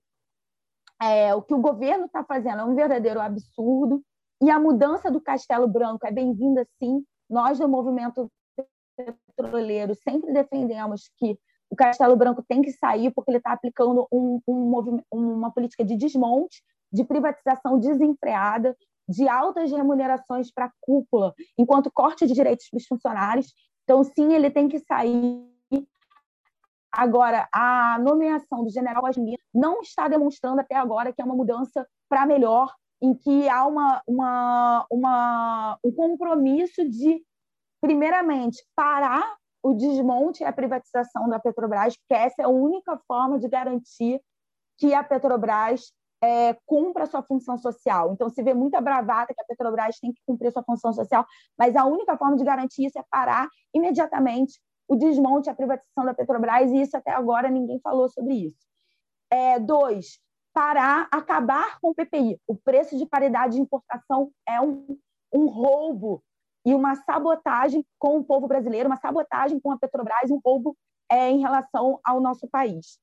[1.01, 4.03] é, o que o governo está fazendo é um verdadeiro absurdo,
[4.41, 7.05] e a mudança do Castelo Branco é bem-vinda, sim.
[7.29, 8.31] Nós, do movimento
[8.97, 11.39] petroleiro, sempre defendemos que
[11.71, 15.97] o Castelo Branco tem que sair porque ele está aplicando um, um uma política de
[15.97, 18.77] desmonte, de privatização desenfreada,
[19.09, 23.53] de altas remunerações para a cúpula, enquanto corte de direitos para os funcionários.
[23.85, 25.47] Então, sim, ele tem que sair.
[26.91, 31.87] Agora, a nomeação do general Asmir não está demonstrando até agora que é uma mudança
[32.09, 37.23] para melhor, em que há uma, uma, uma, um compromisso de,
[37.81, 43.39] primeiramente, parar o desmonte e a privatização da Petrobras, porque essa é a única forma
[43.39, 44.21] de garantir
[44.79, 48.13] que a Petrobras é, cumpra a sua função social.
[48.13, 51.25] Então, se vê muita bravata que a Petrobras tem que cumprir sua função social,
[51.57, 56.05] mas a única forma de garantir isso é parar imediatamente o desmonte e a privatização
[56.05, 58.67] da Petrobras, e isso até agora ninguém falou sobre isso.
[59.31, 60.19] É, dois,
[60.53, 62.41] parar, acabar com o PPI.
[62.47, 64.99] O preço de paridade de importação é um,
[65.33, 66.23] um roubo
[66.65, 70.77] e uma sabotagem com o povo brasileiro, uma sabotagem com a Petrobras, um roubo
[71.11, 72.99] é, em relação ao nosso país.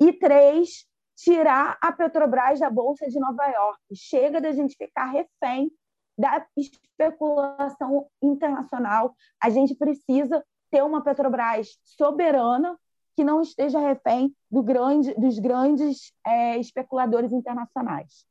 [0.00, 3.80] E três, tirar a Petrobras da Bolsa de Nova York.
[3.94, 5.70] Chega da gente ficar refém
[6.18, 9.14] da especulação internacional.
[9.42, 12.78] A gente precisa ter uma Petrobras soberana
[13.20, 18.24] que não esteja refém do grande, dos grandes é, especuladores internacionais.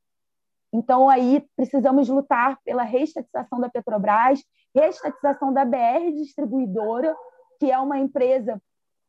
[0.73, 4.43] Então, aí precisamos lutar pela reestatização da Petrobras,
[4.75, 7.15] reestatização da BR Distribuidora,
[7.60, 8.60] que é uma empresa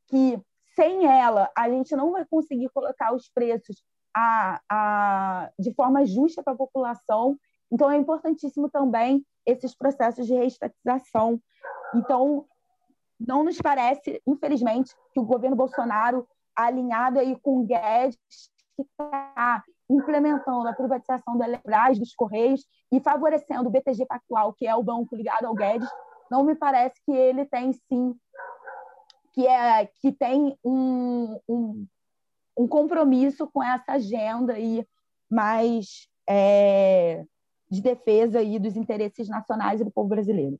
[0.09, 0.39] que
[0.77, 3.83] sem ela, a gente não vai conseguir colocar os preços
[4.15, 7.39] a, a, de forma justa para a população.
[7.73, 11.41] Então, é importantíssimo também esses processos de reestatização.
[11.95, 12.45] Então,
[13.21, 18.19] não nos parece, infelizmente, que o governo Bolsonaro, alinhado aí com o Guedes,
[18.77, 24.67] que está implementando a privatização da Eletrobras, dos Correios, e favorecendo o BTG Pactual, que
[24.67, 25.89] é o banco ligado ao Guedes,
[26.31, 28.15] não me parece que ele tem, sim,
[29.33, 31.87] que, é, que tem um, um,
[32.57, 34.87] um compromisso com essa agenda aí
[35.29, 37.25] mais é,
[37.69, 40.59] de defesa aí dos interesses nacionais e do povo brasileiro.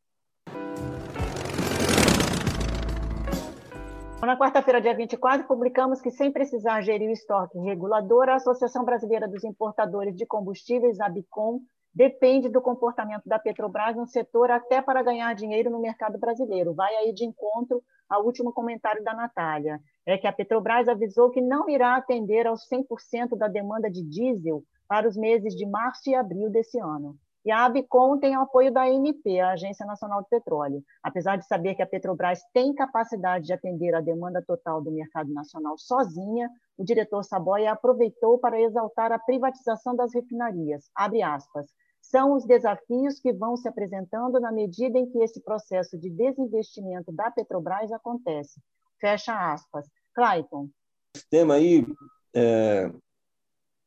[4.27, 9.27] Na quarta-feira, dia 24, publicamos que, sem precisar gerir o estoque regulador, a Associação Brasileira
[9.27, 11.61] dos Importadores de Combustíveis, ABICOM,
[11.93, 16.75] depende do comportamento da Petrobras no setor até para ganhar dinheiro no mercado brasileiro.
[16.75, 19.81] Vai aí de encontro ao último comentário da Natália.
[20.07, 24.63] É que a Petrobras avisou que não irá atender aos 100% da demanda de diesel
[24.87, 27.17] para os meses de março e abril desse ano.
[27.45, 30.85] E a ABCOM tem o apoio da ANP, a Agência Nacional de Petróleo.
[31.03, 35.33] Apesar de saber que a Petrobras tem capacidade de atender a demanda total do mercado
[35.33, 40.91] nacional sozinha, o diretor Saboia aproveitou para exaltar a privatização das refinarias.
[40.95, 41.67] Aspas.
[42.03, 47.11] São os desafios que vão se apresentando na medida em que esse processo de desinvestimento
[47.13, 48.61] da Petrobras acontece.
[48.99, 49.87] Fecha aspas.
[50.15, 50.69] Clayton.
[51.15, 51.87] Esse tema aí
[52.35, 52.91] é,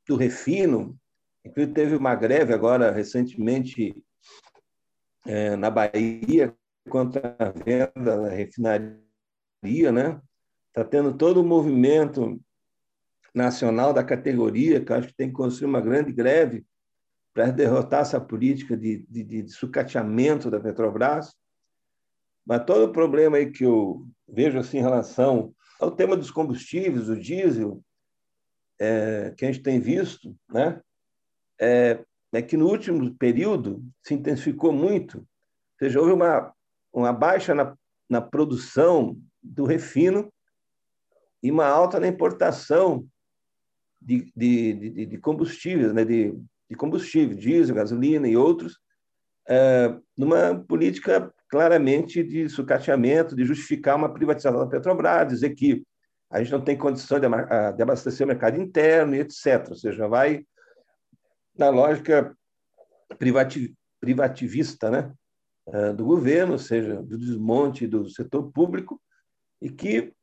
[0.07, 0.97] do refino
[1.45, 3.95] Inclusive, teve uma greve agora, recentemente,
[5.25, 6.55] é, na Bahia,
[6.89, 10.21] contra a venda da refinaria, né?
[10.69, 12.41] Está tendo todo o movimento
[13.33, 16.65] nacional da categoria, que acho que tem que construir uma grande greve
[17.33, 21.35] para derrotar essa política de, de, de sucateamento da Petrobras.
[22.45, 27.09] Mas todo o problema aí que eu vejo assim, em relação ao tema dos combustíveis,
[27.09, 27.83] o diesel,
[28.79, 30.81] é, que a gente tem visto, né?
[31.59, 35.25] É, é que no último período se intensificou muito, ou
[35.79, 36.53] seja, houve uma,
[36.91, 37.75] uma baixa na,
[38.09, 40.31] na produção do refino
[41.41, 43.05] e uma alta na importação
[44.01, 46.03] de, de, de, de combustíveis, né?
[46.05, 46.37] de,
[46.69, 48.79] de combustível, diesel, gasolina e outros,
[49.47, 55.83] é, numa política claramente de sucateamento, de justificar uma privatização da Petrobras, dizer que
[56.31, 59.67] a gente não tem condição de, abastecer o mercado interno e etc.
[59.69, 60.43] Ou seja, vai
[61.57, 62.35] na lógica
[63.99, 65.13] privativista né?
[65.67, 69.01] Eh, do governo, ou seja, do desmonte do setor público,
[69.61, 70.13] e que,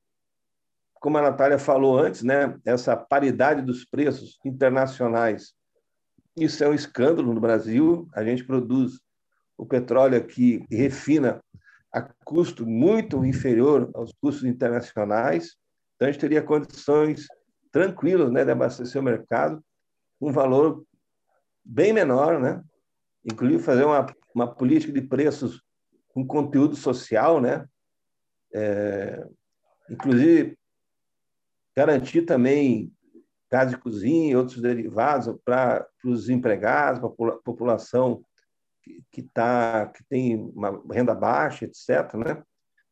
[0.94, 5.54] como a Natália falou antes, né, essa paridade dos preços internacionais,
[6.36, 8.06] isso é um escândalo no Brasil.
[8.14, 9.00] A gente produz
[9.56, 11.42] o petróleo aqui e refina
[11.90, 15.56] a custo muito inferior aos custos internacionais.
[15.96, 17.26] Então, a gente teria condições
[17.72, 19.62] tranquilas né, de abastecer o mercado
[20.20, 20.84] um valor
[21.64, 22.62] bem menor, né?
[23.25, 25.62] inclusive fazer uma, uma política de preços
[26.09, 27.66] com conteúdo social, né?
[28.53, 29.25] É,
[29.88, 30.59] inclusive
[31.77, 32.92] garantir também
[33.51, 38.25] gás de cozinha e outros derivados para os empregados, para a população
[38.83, 42.14] que, que, tá, que tem uma renda baixa, etc.
[42.14, 42.42] Né?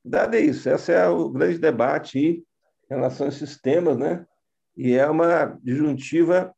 [0.05, 2.45] Dado é isso, esse é o grande debate em
[2.89, 4.27] relação a esses temas, né?
[4.77, 6.55] e é uma disjuntiva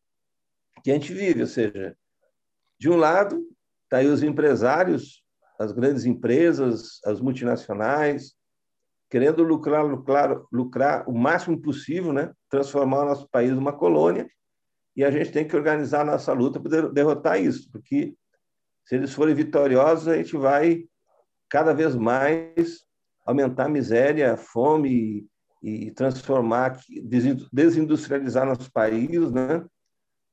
[0.83, 1.96] que a gente vive, ou seja,
[2.80, 3.46] de um lado,
[3.84, 5.22] está aí os empresários,
[5.58, 8.34] as grandes empresas, as multinacionais,
[9.10, 12.32] querendo lucrar, lucrar, lucrar o máximo possível, né?
[12.48, 14.26] transformar o nosso país numa colônia,
[14.96, 18.14] e a gente tem que organizar a nossa luta para derrotar isso, porque
[18.86, 20.84] se eles forem vitoriosos, a gente vai
[21.50, 22.84] cada vez mais
[23.26, 25.28] aumentar a miséria, a fome
[25.62, 26.80] e, transformar,
[27.52, 29.64] desindustrializar nosso país, né?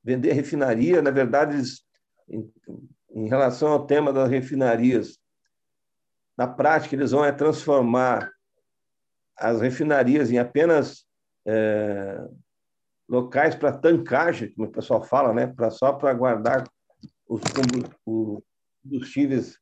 [0.04, 1.02] vender refinaria.
[1.02, 1.62] Na verdade,
[2.30, 2.52] em,
[3.12, 5.20] em relação ao tema das refinarias,
[6.38, 8.32] na prática, eles vão é transformar
[9.36, 11.06] as refinarias em apenas
[11.46, 12.28] é,
[13.08, 15.48] locais para tancagem, como o pessoal fala, né?
[15.48, 16.64] pra, só para guardar
[17.28, 17.42] os
[18.84, 19.60] combustíveis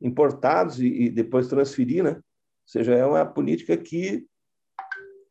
[0.00, 2.10] importados e, e, depois transferir, né?
[2.10, 2.22] Ou
[2.66, 4.26] seja, é uma política que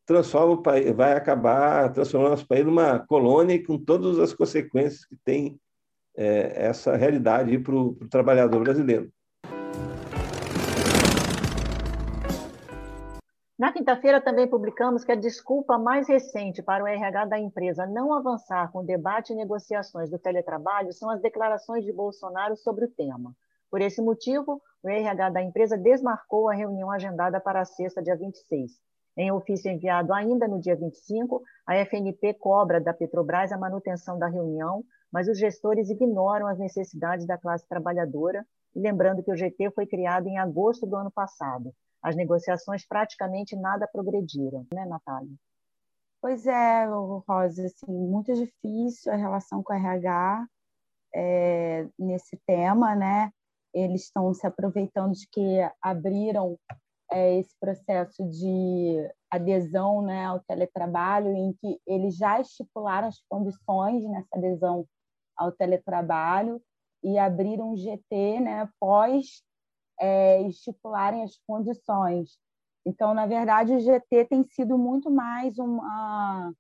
[0.06, 5.06] transforma o país, vai acabar transformando o nosso país numa colônia com todas as consequências
[5.06, 5.60] que tem
[6.18, 9.12] é, essa realidade para o trabalhador brasileiro.
[13.58, 18.14] Na quinta-feira também publicamos que a desculpa mais recente para o RH da empresa não
[18.14, 22.92] avançar com o debate e negociações do teletrabalho são as declarações de Bolsonaro sobre o
[22.92, 23.34] tema.
[23.72, 28.74] Por esse motivo, o RH da empresa desmarcou a reunião agendada para sexta, dia 26.
[29.18, 34.28] Em ofício enviado ainda no dia 25, a FNP cobra da Petrobras a manutenção da
[34.28, 34.84] reunião,
[35.16, 40.28] mas os gestores ignoram as necessidades da classe trabalhadora, lembrando que o GT foi criado
[40.28, 41.74] em agosto do ano passado
[42.06, 45.32] as negociações praticamente nada progrediram, né, Natália?
[46.22, 50.46] Pois é, Rosa, assim, muito difícil a relação com o RH
[51.16, 53.32] é, nesse tema, né?
[53.74, 56.60] Eles estão se aproveitando de que abriram
[57.12, 64.04] é, esse processo de adesão né, ao teletrabalho, em que eles já estipularam as condições
[64.04, 64.86] nessa adesão
[65.38, 66.62] ao teletrabalho
[67.04, 69.44] e abriram um GT né, pós
[70.00, 72.38] é, estipularem as condições.
[72.86, 76.54] Então, na verdade, o GT tem sido muito mais uma,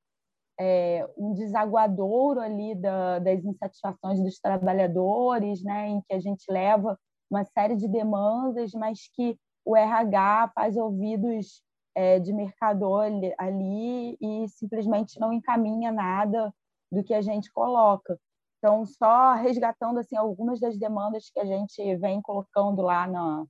[0.59, 6.97] é, um desaguadouro ali da, das insatisfações dos trabalhadores, né, em que a gente leva
[7.29, 11.61] uma série de demandas, mas que o RH faz ouvidos
[11.95, 13.05] é, de mercador
[13.37, 16.53] ali e simplesmente não encaminha nada
[16.91, 18.19] do que a gente coloca.
[18.57, 23.45] Então, só resgatando assim algumas das demandas que a gente vem colocando lá na,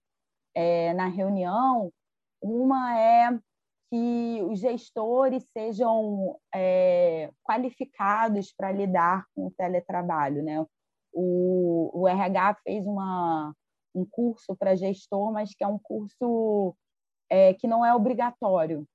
[0.53, 1.91] é, na reunião,
[2.41, 3.39] uma é
[3.89, 10.43] que os gestores sejam é, qualificados para lidar com o teletrabalho.
[10.43, 10.65] Né?
[11.13, 13.53] O, o RH fez uma,
[13.93, 16.75] um curso para gestor, mas que é um curso
[17.29, 18.85] é, que não é obrigatório,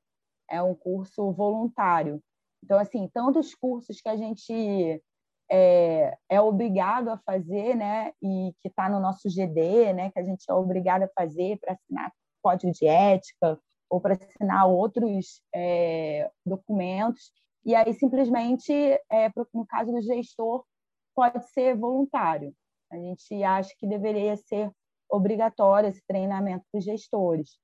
[0.49, 2.21] é um curso voluntário.
[2.63, 5.03] Então, assim, tantos cursos que a gente
[5.51, 10.23] é, é obrigado a fazer, né, e que está no nosso GD, né, que a
[10.23, 13.59] gente é obrigado a fazer para assinar código de ética
[13.91, 17.33] ou para assinar outros é, documentos,
[17.65, 20.65] e aí simplesmente, é, no caso do gestor,
[21.15, 22.55] pode ser voluntário.
[22.91, 24.71] A gente acha que deveria ser
[25.11, 27.59] obrigatório esse treinamento para os gestores.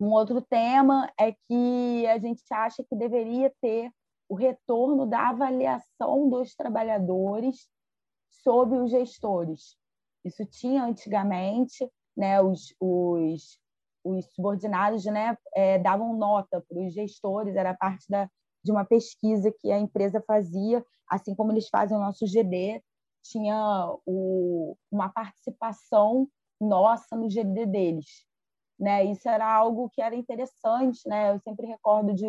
[0.00, 3.90] Um outro tema é que a gente acha que deveria ter
[4.32, 7.68] o retorno da avaliação dos trabalhadores
[8.30, 9.76] sobre os gestores.
[10.24, 13.60] Isso tinha antigamente, né, os, os,
[14.02, 18.26] os subordinados né, é, davam nota para os gestores, era parte da,
[18.64, 22.82] de uma pesquisa que a empresa fazia, assim como eles fazem o nosso GD,
[23.22, 26.26] tinha o, uma participação
[26.58, 28.24] nossa no GD deles.
[28.80, 29.04] Né?
[29.04, 31.34] Isso era algo que era interessante, né?
[31.34, 32.26] Eu sempre recordo de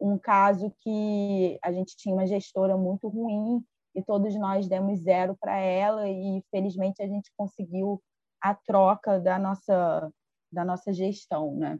[0.00, 5.36] um caso que a gente tinha uma gestora muito ruim e todos nós demos zero
[5.40, 8.02] para ela e felizmente a gente conseguiu
[8.40, 10.10] a troca da nossa
[10.52, 11.78] da nossa gestão, né?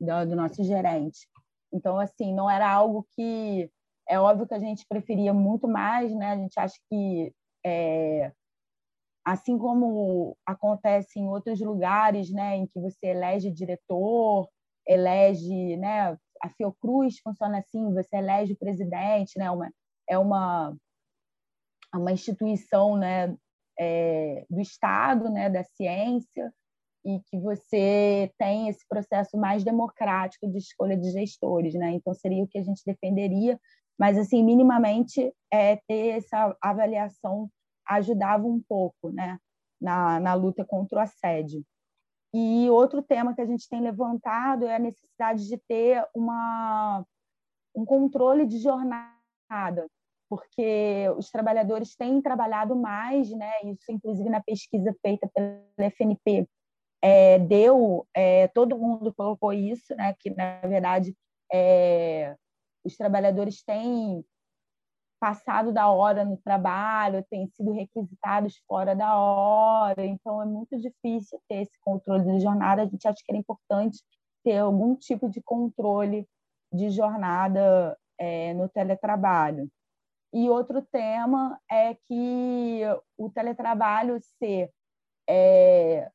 [0.00, 1.28] do, do nosso gerente.
[1.72, 3.70] Então, assim, não era algo que
[4.08, 6.32] é óbvio que a gente preferia muito mais, né?
[6.32, 7.32] A gente acha que
[7.64, 8.32] é,
[9.24, 14.48] assim como acontece em outros lugares, né, em que você elege diretor,
[14.86, 19.70] elege, né, a Fiocruz funciona assim, você elege o presidente, né, uma,
[20.08, 20.76] é uma
[21.94, 23.36] uma instituição, né,
[23.78, 26.52] é, do Estado, né, da ciência,
[27.04, 31.90] e que você tem esse processo mais democrático de escolha de gestores, né?
[31.92, 33.60] Então seria o que a gente defenderia,
[33.98, 37.48] mas assim minimamente é ter essa avaliação
[37.86, 39.38] ajudava um pouco né,
[39.78, 41.62] na, na luta contra o assédio.
[42.36, 47.06] E outro tema que a gente tem levantado é a necessidade de ter uma,
[47.76, 49.88] um controle de jornada,
[50.28, 53.52] porque os trabalhadores têm trabalhado mais, né?
[53.62, 56.48] Isso, inclusive, na pesquisa feita pela FNP,
[57.00, 60.12] é, deu, é, todo mundo colocou isso, né?
[60.18, 61.14] Que na verdade
[61.52, 62.34] é,
[62.82, 64.24] os trabalhadores têm
[65.18, 71.40] passado da hora no trabalho, têm sido requisitados fora da hora, então é muito difícil
[71.48, 72.82] ter esse controle de jornada.
[72.82, 74.02] A gente acha que era importante
[74.42, 76.28] ter algum tipo de controle
[76.72, 79.70] de jornada é, no teletrabalho.
[80.32, 82.82] E outro tema é que
[83.16, 84.70] o teletrabalho ser
[85.28, 86.10] é,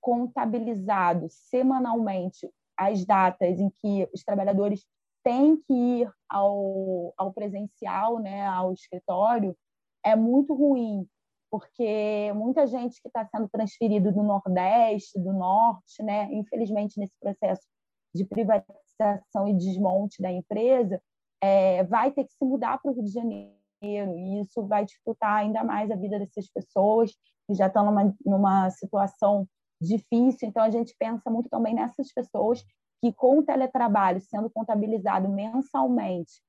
[0.00, 4.86] contabilizado semanalmente as datas em que os trabalhadores
[5.22, 9.56] tem que ir ao, ao presencial, né, ao escritório,
[10.04, 11.06] é muito ruim,
[11.50, 17.66] porque muita gente que está sendo transferido do Nordeste, do Norte, né, infelizmente nesse processo
[18.14, 21.00] de privatização e desmonte da empresa,
[21.42, 25.36] é, vai ter que se mudar para o Rio de Janeiro, e isso vai dificultar
[25.36, 27.12] ainda mais a vida dessas pessoas
[27.46, 29.48] que já estão numa, numa situação
[29.80, 30.48] difícil.
[30.48, 32.62] Então, a gente pensa muito também nessas pessoas
[33.00, 36.42] que com o teletrabalho sendo contabilizado mensalmente,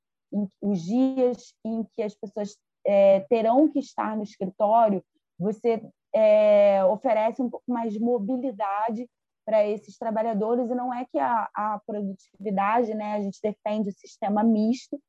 [0.61, 5.03] os dias em que as pessoas é, terão que estar no escritório,
[5.37, 5.81] você
[6.13, 9.07] é, oferece um pouco mais de mobilidade
[9.45, 10.69] para esses trabalhadores.
[10.69, 14.99] E não é que a, a produtividade, né, a gente defende o sistema misto,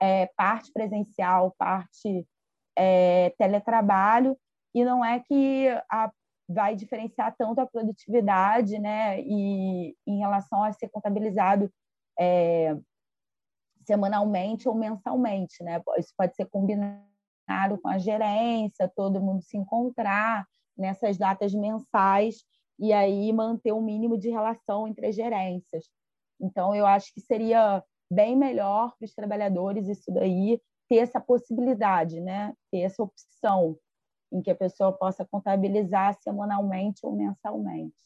[0.00, 2.26] é, parte presencial, parte
[2.76, 4.36] é, teletrabalho,
[4.74, 6.10] e não é que a
[6.52, 11.70] vai diferenciar tanto a produtividade, né, e em relação a ser contabilizado
[12.18, 12.76] é,
[13.86, 15.80] semanalmente ou mensalmente, né?
[15.98, 20.46] Isso pode ser combinado com a gerência, todo mundo se encontrar
[20.76, 22.44] nessas datas mensais
[22.78, 25.88] e aí manter um mínimo de relação entre as gerências.
[26.40, 32.20] Então, eu acho que seria bem melhor para os trabalhadores isso daí ter essa possibilidade,
[32.20, 32.54] né?
[32.72, 33.76] Ter essa opção
[34.32, 37.96] em que a pessoa possa contabilizar semanalmente ou mensalmente.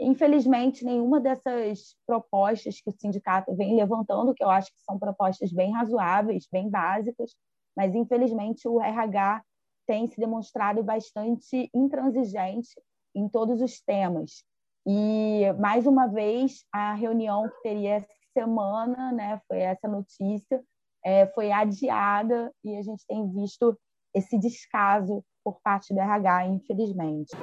[0.00, 5.52] Infelizmente, nenhuma dessas propostas que o sindicato vem levantando, que eu acho que são propostas
[5.52, 7.34] bem razoáveis, bem básicas,
[7.76, 9.42] mas infelizmente o RH
[9.86, 12.70] tem se demonstrado bastante intransigente
[13.14, 14.44] em todos os temas.
[14.86, 20.62] E mais uma vez a reunião que teria essa semana, né, foi essa notícia,
[21.04, 23.76] é, foi adiada e a gente tem visto
[24.14, 27.36] esse descaso por parte do RH, infelizmente.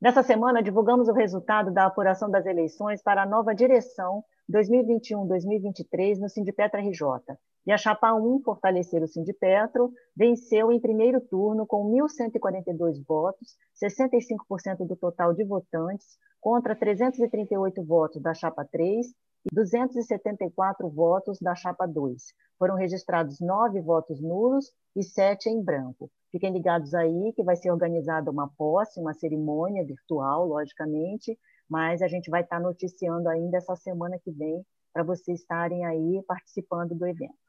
[0.00, 6.28] Nessa semana, divulgamos o resultado da apuração das eleições para a nova direção 2021-2023 no
[6.28, 7.36] Sindipetra RJ.
[7.66, 14.86] E a chapa 1, Fortalecer o Sindipetro, venceu em primeiro turno com 1.142 votos, 65%
[14.86, 19.12] do total de votantes, contra 338 votos da chapa 3 e
[19.52, 22.22] 274 votos da chapa 2.
[22.58, 26.10] Foram registrados nove votos nulos e sete em branco.
[26.30, 32.08] Fiquem ligados aí que vai ser organizada uma posse, uma cerimônia virtual, logicamente, mas a
[32.08, 37.06] gente vai estar noticiando ainda essa semana que vem para vocês estarem aí participando do
[37.06, 37.47] evento.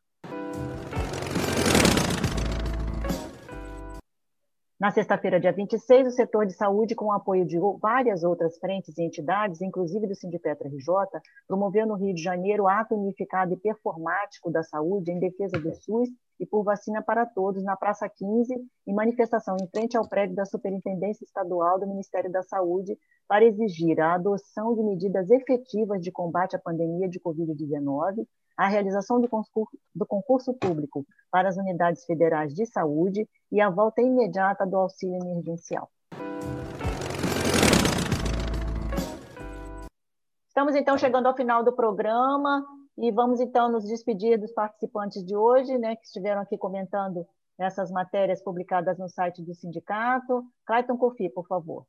[4.79, 8.97] Na sexta-feira, dia 26, o setor de saúde, com o apoio de várias outras frentes
[8.97, 14.49] e entidades, inclusive do Sindipetra RJ, promoveu no Rio de Janeiro ato unificado e performático
[14.49, 16.07] da saúde em defesa do SUS
[16.39, 18.55] e por vacina para todos na Praça 15,
[18.87, 23.99] em manifestação em frente ao prédio da Superintendência Estadual do Ministério da Saúde, para exigir
[23.99, 28.25] a adoção de medidas efetivas de combate à pandemia de Covid-19
[28.59, 33.69] a realização do concurso, do concurso público para as unidades federais de saúde e a
[33.69, 35.89] volta imediata do auxílio emergencial.
[40.49, 42.65] Estamos então chegando ao final do programa
[42.97, 47.25] e vamos então nos despedir dos participantes de hoje, né, que estiveram aqui comentando
[47.57, 50.43] essas matérias publicadas no site do sindicato.
[50.65, 51.85] Clayton Kofi, por favor.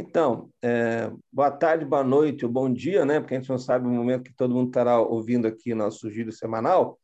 [0.00, 3.18] Então, é, boa tarde, boa noite ou bom dia, né?
[3.18, 6.30] Porque a gente não sabe o momento que todo mundo estará ouvindo aqui nosso giro
[6.30, 7.00] semanal.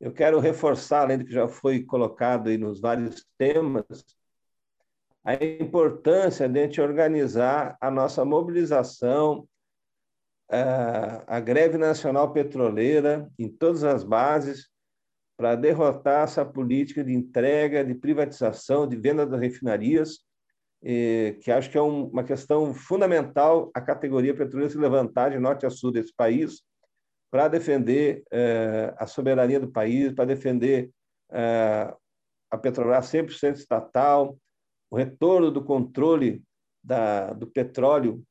[0.00, 3.84] Eu quero reforçar, além do que já foi colocado aí nos vários temas,
[5.24, 9.44] a importância de a gente organizar a nossa mobilização,
[11.26, 14.70] a greve nacional petroleira em todas as bases,
[15.36, 20.24] para derrotar essa política de entrega, de privatização, de venda das refinarias,
[21.42, 25.70] que acho que é uma questão fundamental a categoria petroleira se levantar de norte a
[25.70, 26.62] sul desse país
[27.28, 30.90] para defender eh, a soberania do país, para defender
[31.32, 31.94] eh,
[32.48, 34.38] a Petrobras 100% estatal,
[34.88, 36.40] o retorno do controle
[36.82, 38.22] da, do petróleo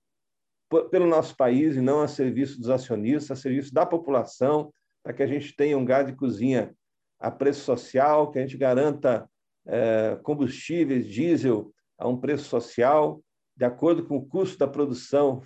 [0.89, 5.21] pelo nosso país e não a serviço dos acionistas, a serviço da população, para que
[5.21, 6.73] a gente tenha um gás de cozinha
[7.19, 9.29] a preço social, que a gente garanta
[9.67, 13.21] é, combustíveis, diesel a um preço social,
[13.55, 15.41] de acordo com o custo da produção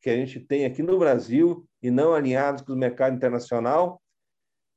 [0.00, 4.00] que a gente tem aqui no Brasil e não alinhados com o mercado internacional,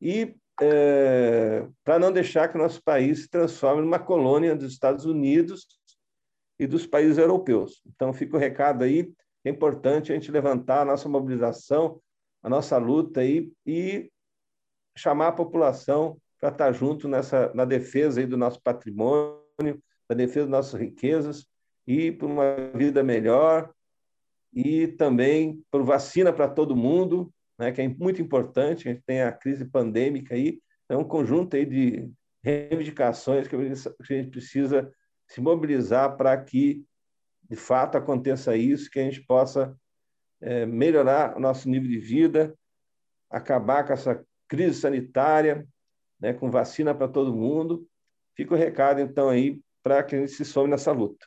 [0.02, 5.06] e é, para não deixar que o nosso país se transforme numa colônia dos Estados
[5.06, 5.68] Unidos
[6.60, 7.82] e dos países europeus.
[7.86, 9.12] Então, fica o recado aí,
[9.46, 12.02] é importante a gente levantar a nossa mobilização,
[12.44, 14.12] a nossa luta aí, e
[14.98, 20.48] chamar a população para estar junto nessa, na defesa aí do nosso patrimônio, na defesa
[20.48, 21.48] das nossas riquezas
[21.86, 23.72] e por uma vida melhor
[24.52, 28.88] e também por vacina para todo mundo, né, que é muito importante.
[28.88, 32.12] A gente tem a crise pandêmica aí, é um conjunto aí de
[32.44, 34.92] reivindicações que a gente precisa
[35.28, 36.84] se mobilizar para que,
[37.48, 39.78] de fato, aconteça isso, que a gente possa
[40.42, 42.56] é, melhorar o nosso nível de vida,
[43.30, 45.68] acabar com essa crise sanitária,
[46.20, 47.88] né, com vacina para todo mundo.
[48.36, 51.26] Fica o recado, então, aí, para que a gente se some nessa luta.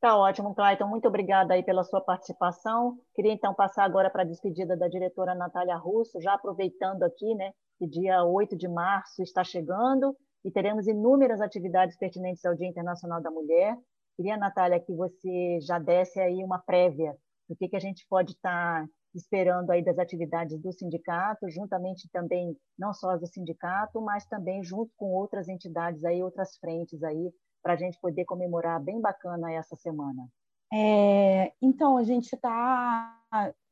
[0.00, 0.86] Tá ótimo, Clayton.
[0.86, 2.96] Muito obrigada aí pela sua participação.
[3.14, 7.52] Queria então passar agora para a despedida da diretora Natália Russo, já aproveitando aqui, né,
[7.78, 13.20] que dia 8 de março está chegando e teremos inúmeras atividades pertinentes ao Dia Internacional
[13.20, 13.76] da Mulher.
[14.16, 17.14] Queria, Natália, que você já desse aí uma prévia
[17.46, 22.08] do que, que a gente pode estar tá esperando aí das atividades do sindicato, juntamente
[22.10, 27.30] também não só do sindicato, mas também junto com outras entidades aí, outras frentes aí,
[27.62, 30.28] para a gente poder comemorar bem bacana essa semana.
[30.72, 33.18] É, então, a gente está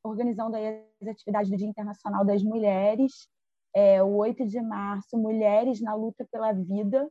[0.02, 3.28] organizando as atividades do Dia Internacional das Mulheres,
[3.74, 7.08] é, o 8 de março, Mulheres na Luta pela Vida,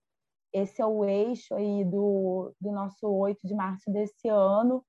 [0.53, 4.83] esse é o eixo aí do, do nosso 8 de março desse ano.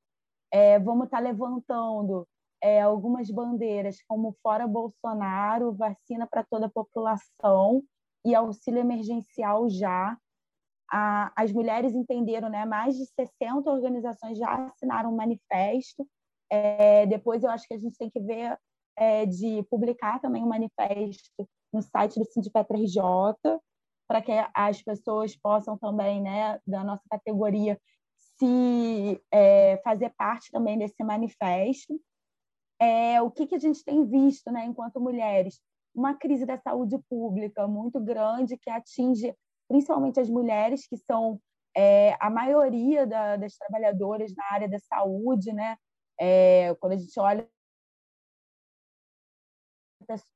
[0.51, 2.27] É, vamos estar tá levantando
[2.63, 7.83] é, algumas bandeiras como Fora Bolsonaro, vacina para toda a população
[8.25, 10.17] e auxílio emergencial já.
[10.91, 12.65] A, as mulheres entenderam, né?
[12.65, 16.07] Mais de 60 organizações já assinaram um manifesto.
[16.51, 18.59] É, depois eu acho que a gente tem que ver
[18.97, 23.03] é, de publicar também um manifesto no site do Sindicato RJ,
[24.09, 27.79] para que as pessoas possam também, né, da nossa categoria,
[28.39, 32.01] se é, fazer parte também desse manifesto
[32.81, 35.61] é, o que, que a gente tem visto né, enquanto mulheres?
[35.95, 39.35] Uma crise da saúde pública muito grande que atinge
[39.69, 41.41] principalmente as mulheres, que são
[41.77, 45.53] é, a maioria da, das trabalhadoras na área da saúde.
[45.53, 45.77] Né?
[46.19, 47.49] É, quando a gente olha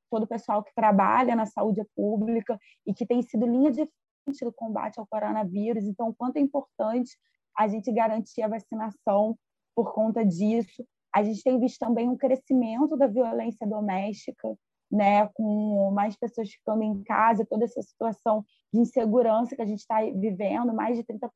[0.09, 3.89] todo o pessoal que trabalha na saúde pública e que tem sido linha de
[4.23, 5.85] frente do combate ao coronavírus.
[5.85, 7.17] Então, quanto é importante
[7.57, 9.37] a gente garantir a vacinação
[9.75, 10.85] por conta disso.
[11.13, 14.55] A gente tem visto também um crescimento da violência doméstica,
[14.93, 19.79] né, com mais pessoas ficando em casa, toda essa situação de insegurança que a gente
[19.79, 21.31] está vivendo, mais de 30%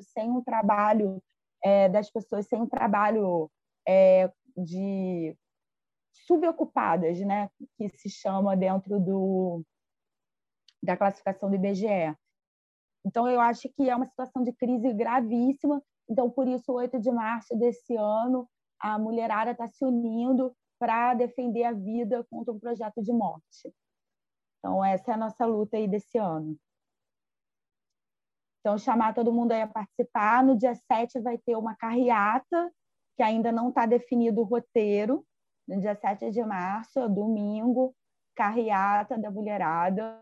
[0.00, 1.20] sem um trabalho
[1.64, 3.50] é, das pessoas, sem um trabalho
[3.88, 5.36] é, de
[6.12, 9.64] subocupadas, né, que se chama dentro do,
[10.80, 12.16] da classificação do IBGE.
[13.04, 15.82] Então, eu acho que é uma situação de crise gravíssima.
[16.08, 18.48] Então, por isso, o 8 de março desse ano,
[18.78, 23.72] a mulherada está se unindo para defender a vida contra um projeto de morte.
[24.58, 26.58] Então, essa é a nossa luta aí desse ano.
[28.58, 30.42] Então, chamar todo mundo aí a participar.
[30.42, 32.68] No dia 7 vai ter uma carreata,
[33.16, 35.24] que ainda não está definido o roteiro.
[35.68, 37.94] No dia 7 de março, domingo,
[38.34, 40.20] carreata da mulherada.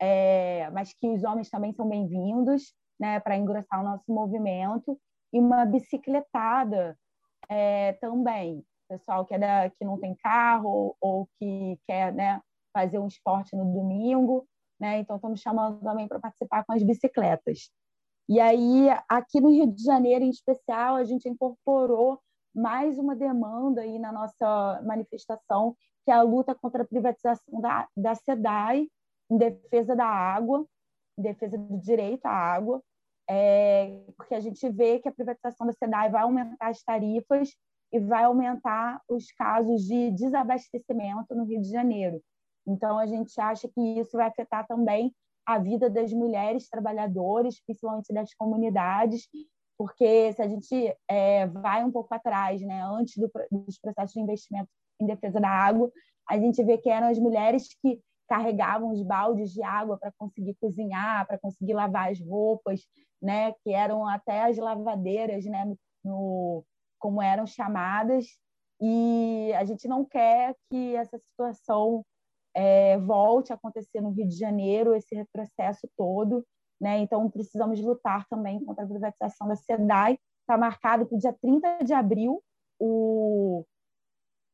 [0.00, 4.98] É, mas que os homens também são bem-vindos né, para engrossar o nosso movimento.
[5.30, 6.98] E uma bicicletada
[7.50, 8.64] é, também.
[8.94, 12.40] Pessoal que, é da, que não tem carro ou que quer né,
[12.72, 14.46] fazer um esporte no domingo.
[14.80, 15.00] Né?
[15.00, 17.70] Então, estamos chamando também para participar com as bicicletas.
[18.28, 22.20] E aí, aqui no Rio de Janeiro, em especial, a gente incorporou
[22.54, 27.88] mais uma demanda aí na nossa manifestação, que é a luta contra a privatização da,
[27.96, 28.86] da SEDAI,
[29.28, 30.64] em defesa da água,
[31.18, 32.80] em defesa do direito à água,
[33.28, 37.50] é, porque a gente vê que a privatização da SEDAI vai aumentar as tarifas
[37.94, 42.20] e vai aumentar os casos de desabastecimento no Rio de Janeiro.
[42.66, 45.14] Então, a gente acha que isso vai afetar também
[45.46, 49.28] a vida das mulheres trabalhadoras, principalmente das comunidades,
[49.78, 54.20] porque se a gente é, vai um pouco atrás, né, antes do, dos processos de
[54.20, 54.68] investimento
[55.00, 55.88] em defesa da água,
[56.28, 60.56] a gente vê que eram as mulheres que carregavam os baldes de água para conseguir
[60.60, 62.80] cozinhar, para conseguir lavar as roupas,
[63.22, 65.72] né, que eram até as lavadeiras, né,
[66.04, 66.64] no,
[67.04, 68.24] como eram chamadas,
[68.80, 72.02] e a gente não quer que essa situação
[72.54, 76.42] é, volte a acontecer no Rio de Janeiro, esse retrocesso todo.
[76.80, 77.00] Né?
[77.00, 80.18] Então, precisamos lutar também contra a privatização da SEDAI.
[80.40, 82.42] Está marcado para o dia 30 de abril
[82.80, 83.66] o,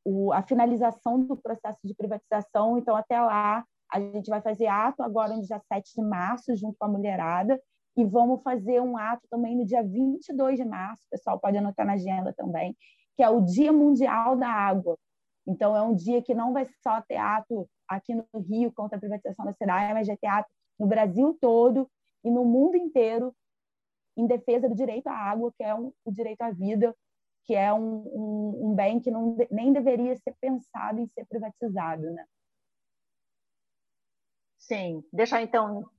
[0.04, 2.78] o, a finalização do processo de privatização.
[2.78, 6.76] Então, até lá, a gente vai fazer ato agora no dia 7 de março, junto
[6.76, 7.62] com a mulherada,
[7.96, 11.84] e vamos fazer um ato também no dia 22 de março, o pessoal pode anotar
[11.84, 12.76] na agenda também,
[13.16, 14.98] que é o Dia Mundial da Água.
[15.46, 19.00] Então, é um dia que não vai só ter ato aqui no Rio contra a
[19.00, 21.90] privatização da cidade, mas já tem ato no Brasil todo
[22.24, 23.34] e no mundo inteiro
[24.16, 26.94] em defesa do direito à água, que é um, o direito à vida,
[27.44, 32.10] que é um, um, um bem que não, nem deveria ser pensado em ser privatizado,
[32.10, 32.24] né?
[34.58, 35.02] Sim.
[35.12, 35.90] Deixa então,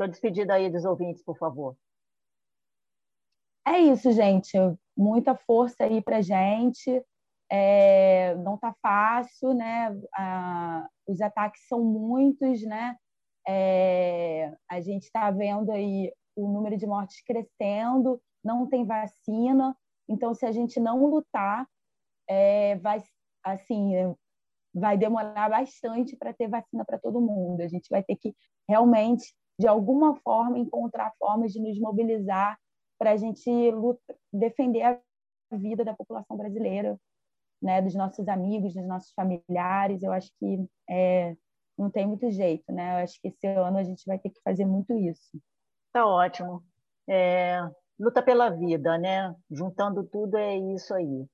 [0.00, 1.76] estou despedida aí dos ouvintes, por favor.
[3.66, 4.56] É isso, gente.
[4.96, 7.04] Muita força aí para gente.
[7.52, 9.88] É, não está fácil, né?
[10.14, 12.96] Ah, os ataques são muitos, né?
[13.46, 19.76] É, a gente está vendo aí o número de mortes crescendo, não tem vacina,
[20.08, 21.66] então se a gente não lutar,
[22.28, 23.02] é, vai
[23.42, 24.14] assim
[24.72, 27.60] vai demorar bastante para ter vacina para todo mundo.
[27.60, 28.34] A gente vai ter que
[28.68, 32.58] realmente, de alguma forma, encontrar formas de nos mobilizar
[32.98, 34.98] para a gente lutar, defender a
[35.52, 36.98] vida da população brasileira,
[37.60, 40.02] né, dos nossos amigos, dos nossos familiares.
[40.02, 41.36] Eu acho que é,
[41.76, 42.94] não tem muito jeito, né?
[42.94, 45.38] Eu acho que esse ano a gente vai ter que fazer muito isso.
[45.92, 46.64] Tá ótimo.
[47.06, 47.60] É,
[47.98, 49.36] luta pela vida, né?
[49.50, 51.26] Juntando tudo é isso aí.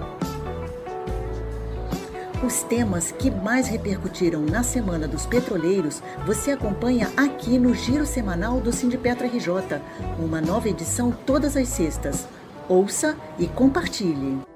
[2.46, 8.60] Os temas que mais repercutiram na Semana dos Petroleiros você acompanha aqui no Giro Semanal
[8.60, 9.80] do Sindipetra RJ,
[10.20, 12.28] uma nova edição todas as sextas.
[12.68, 14.53] Ouça e compartilhe.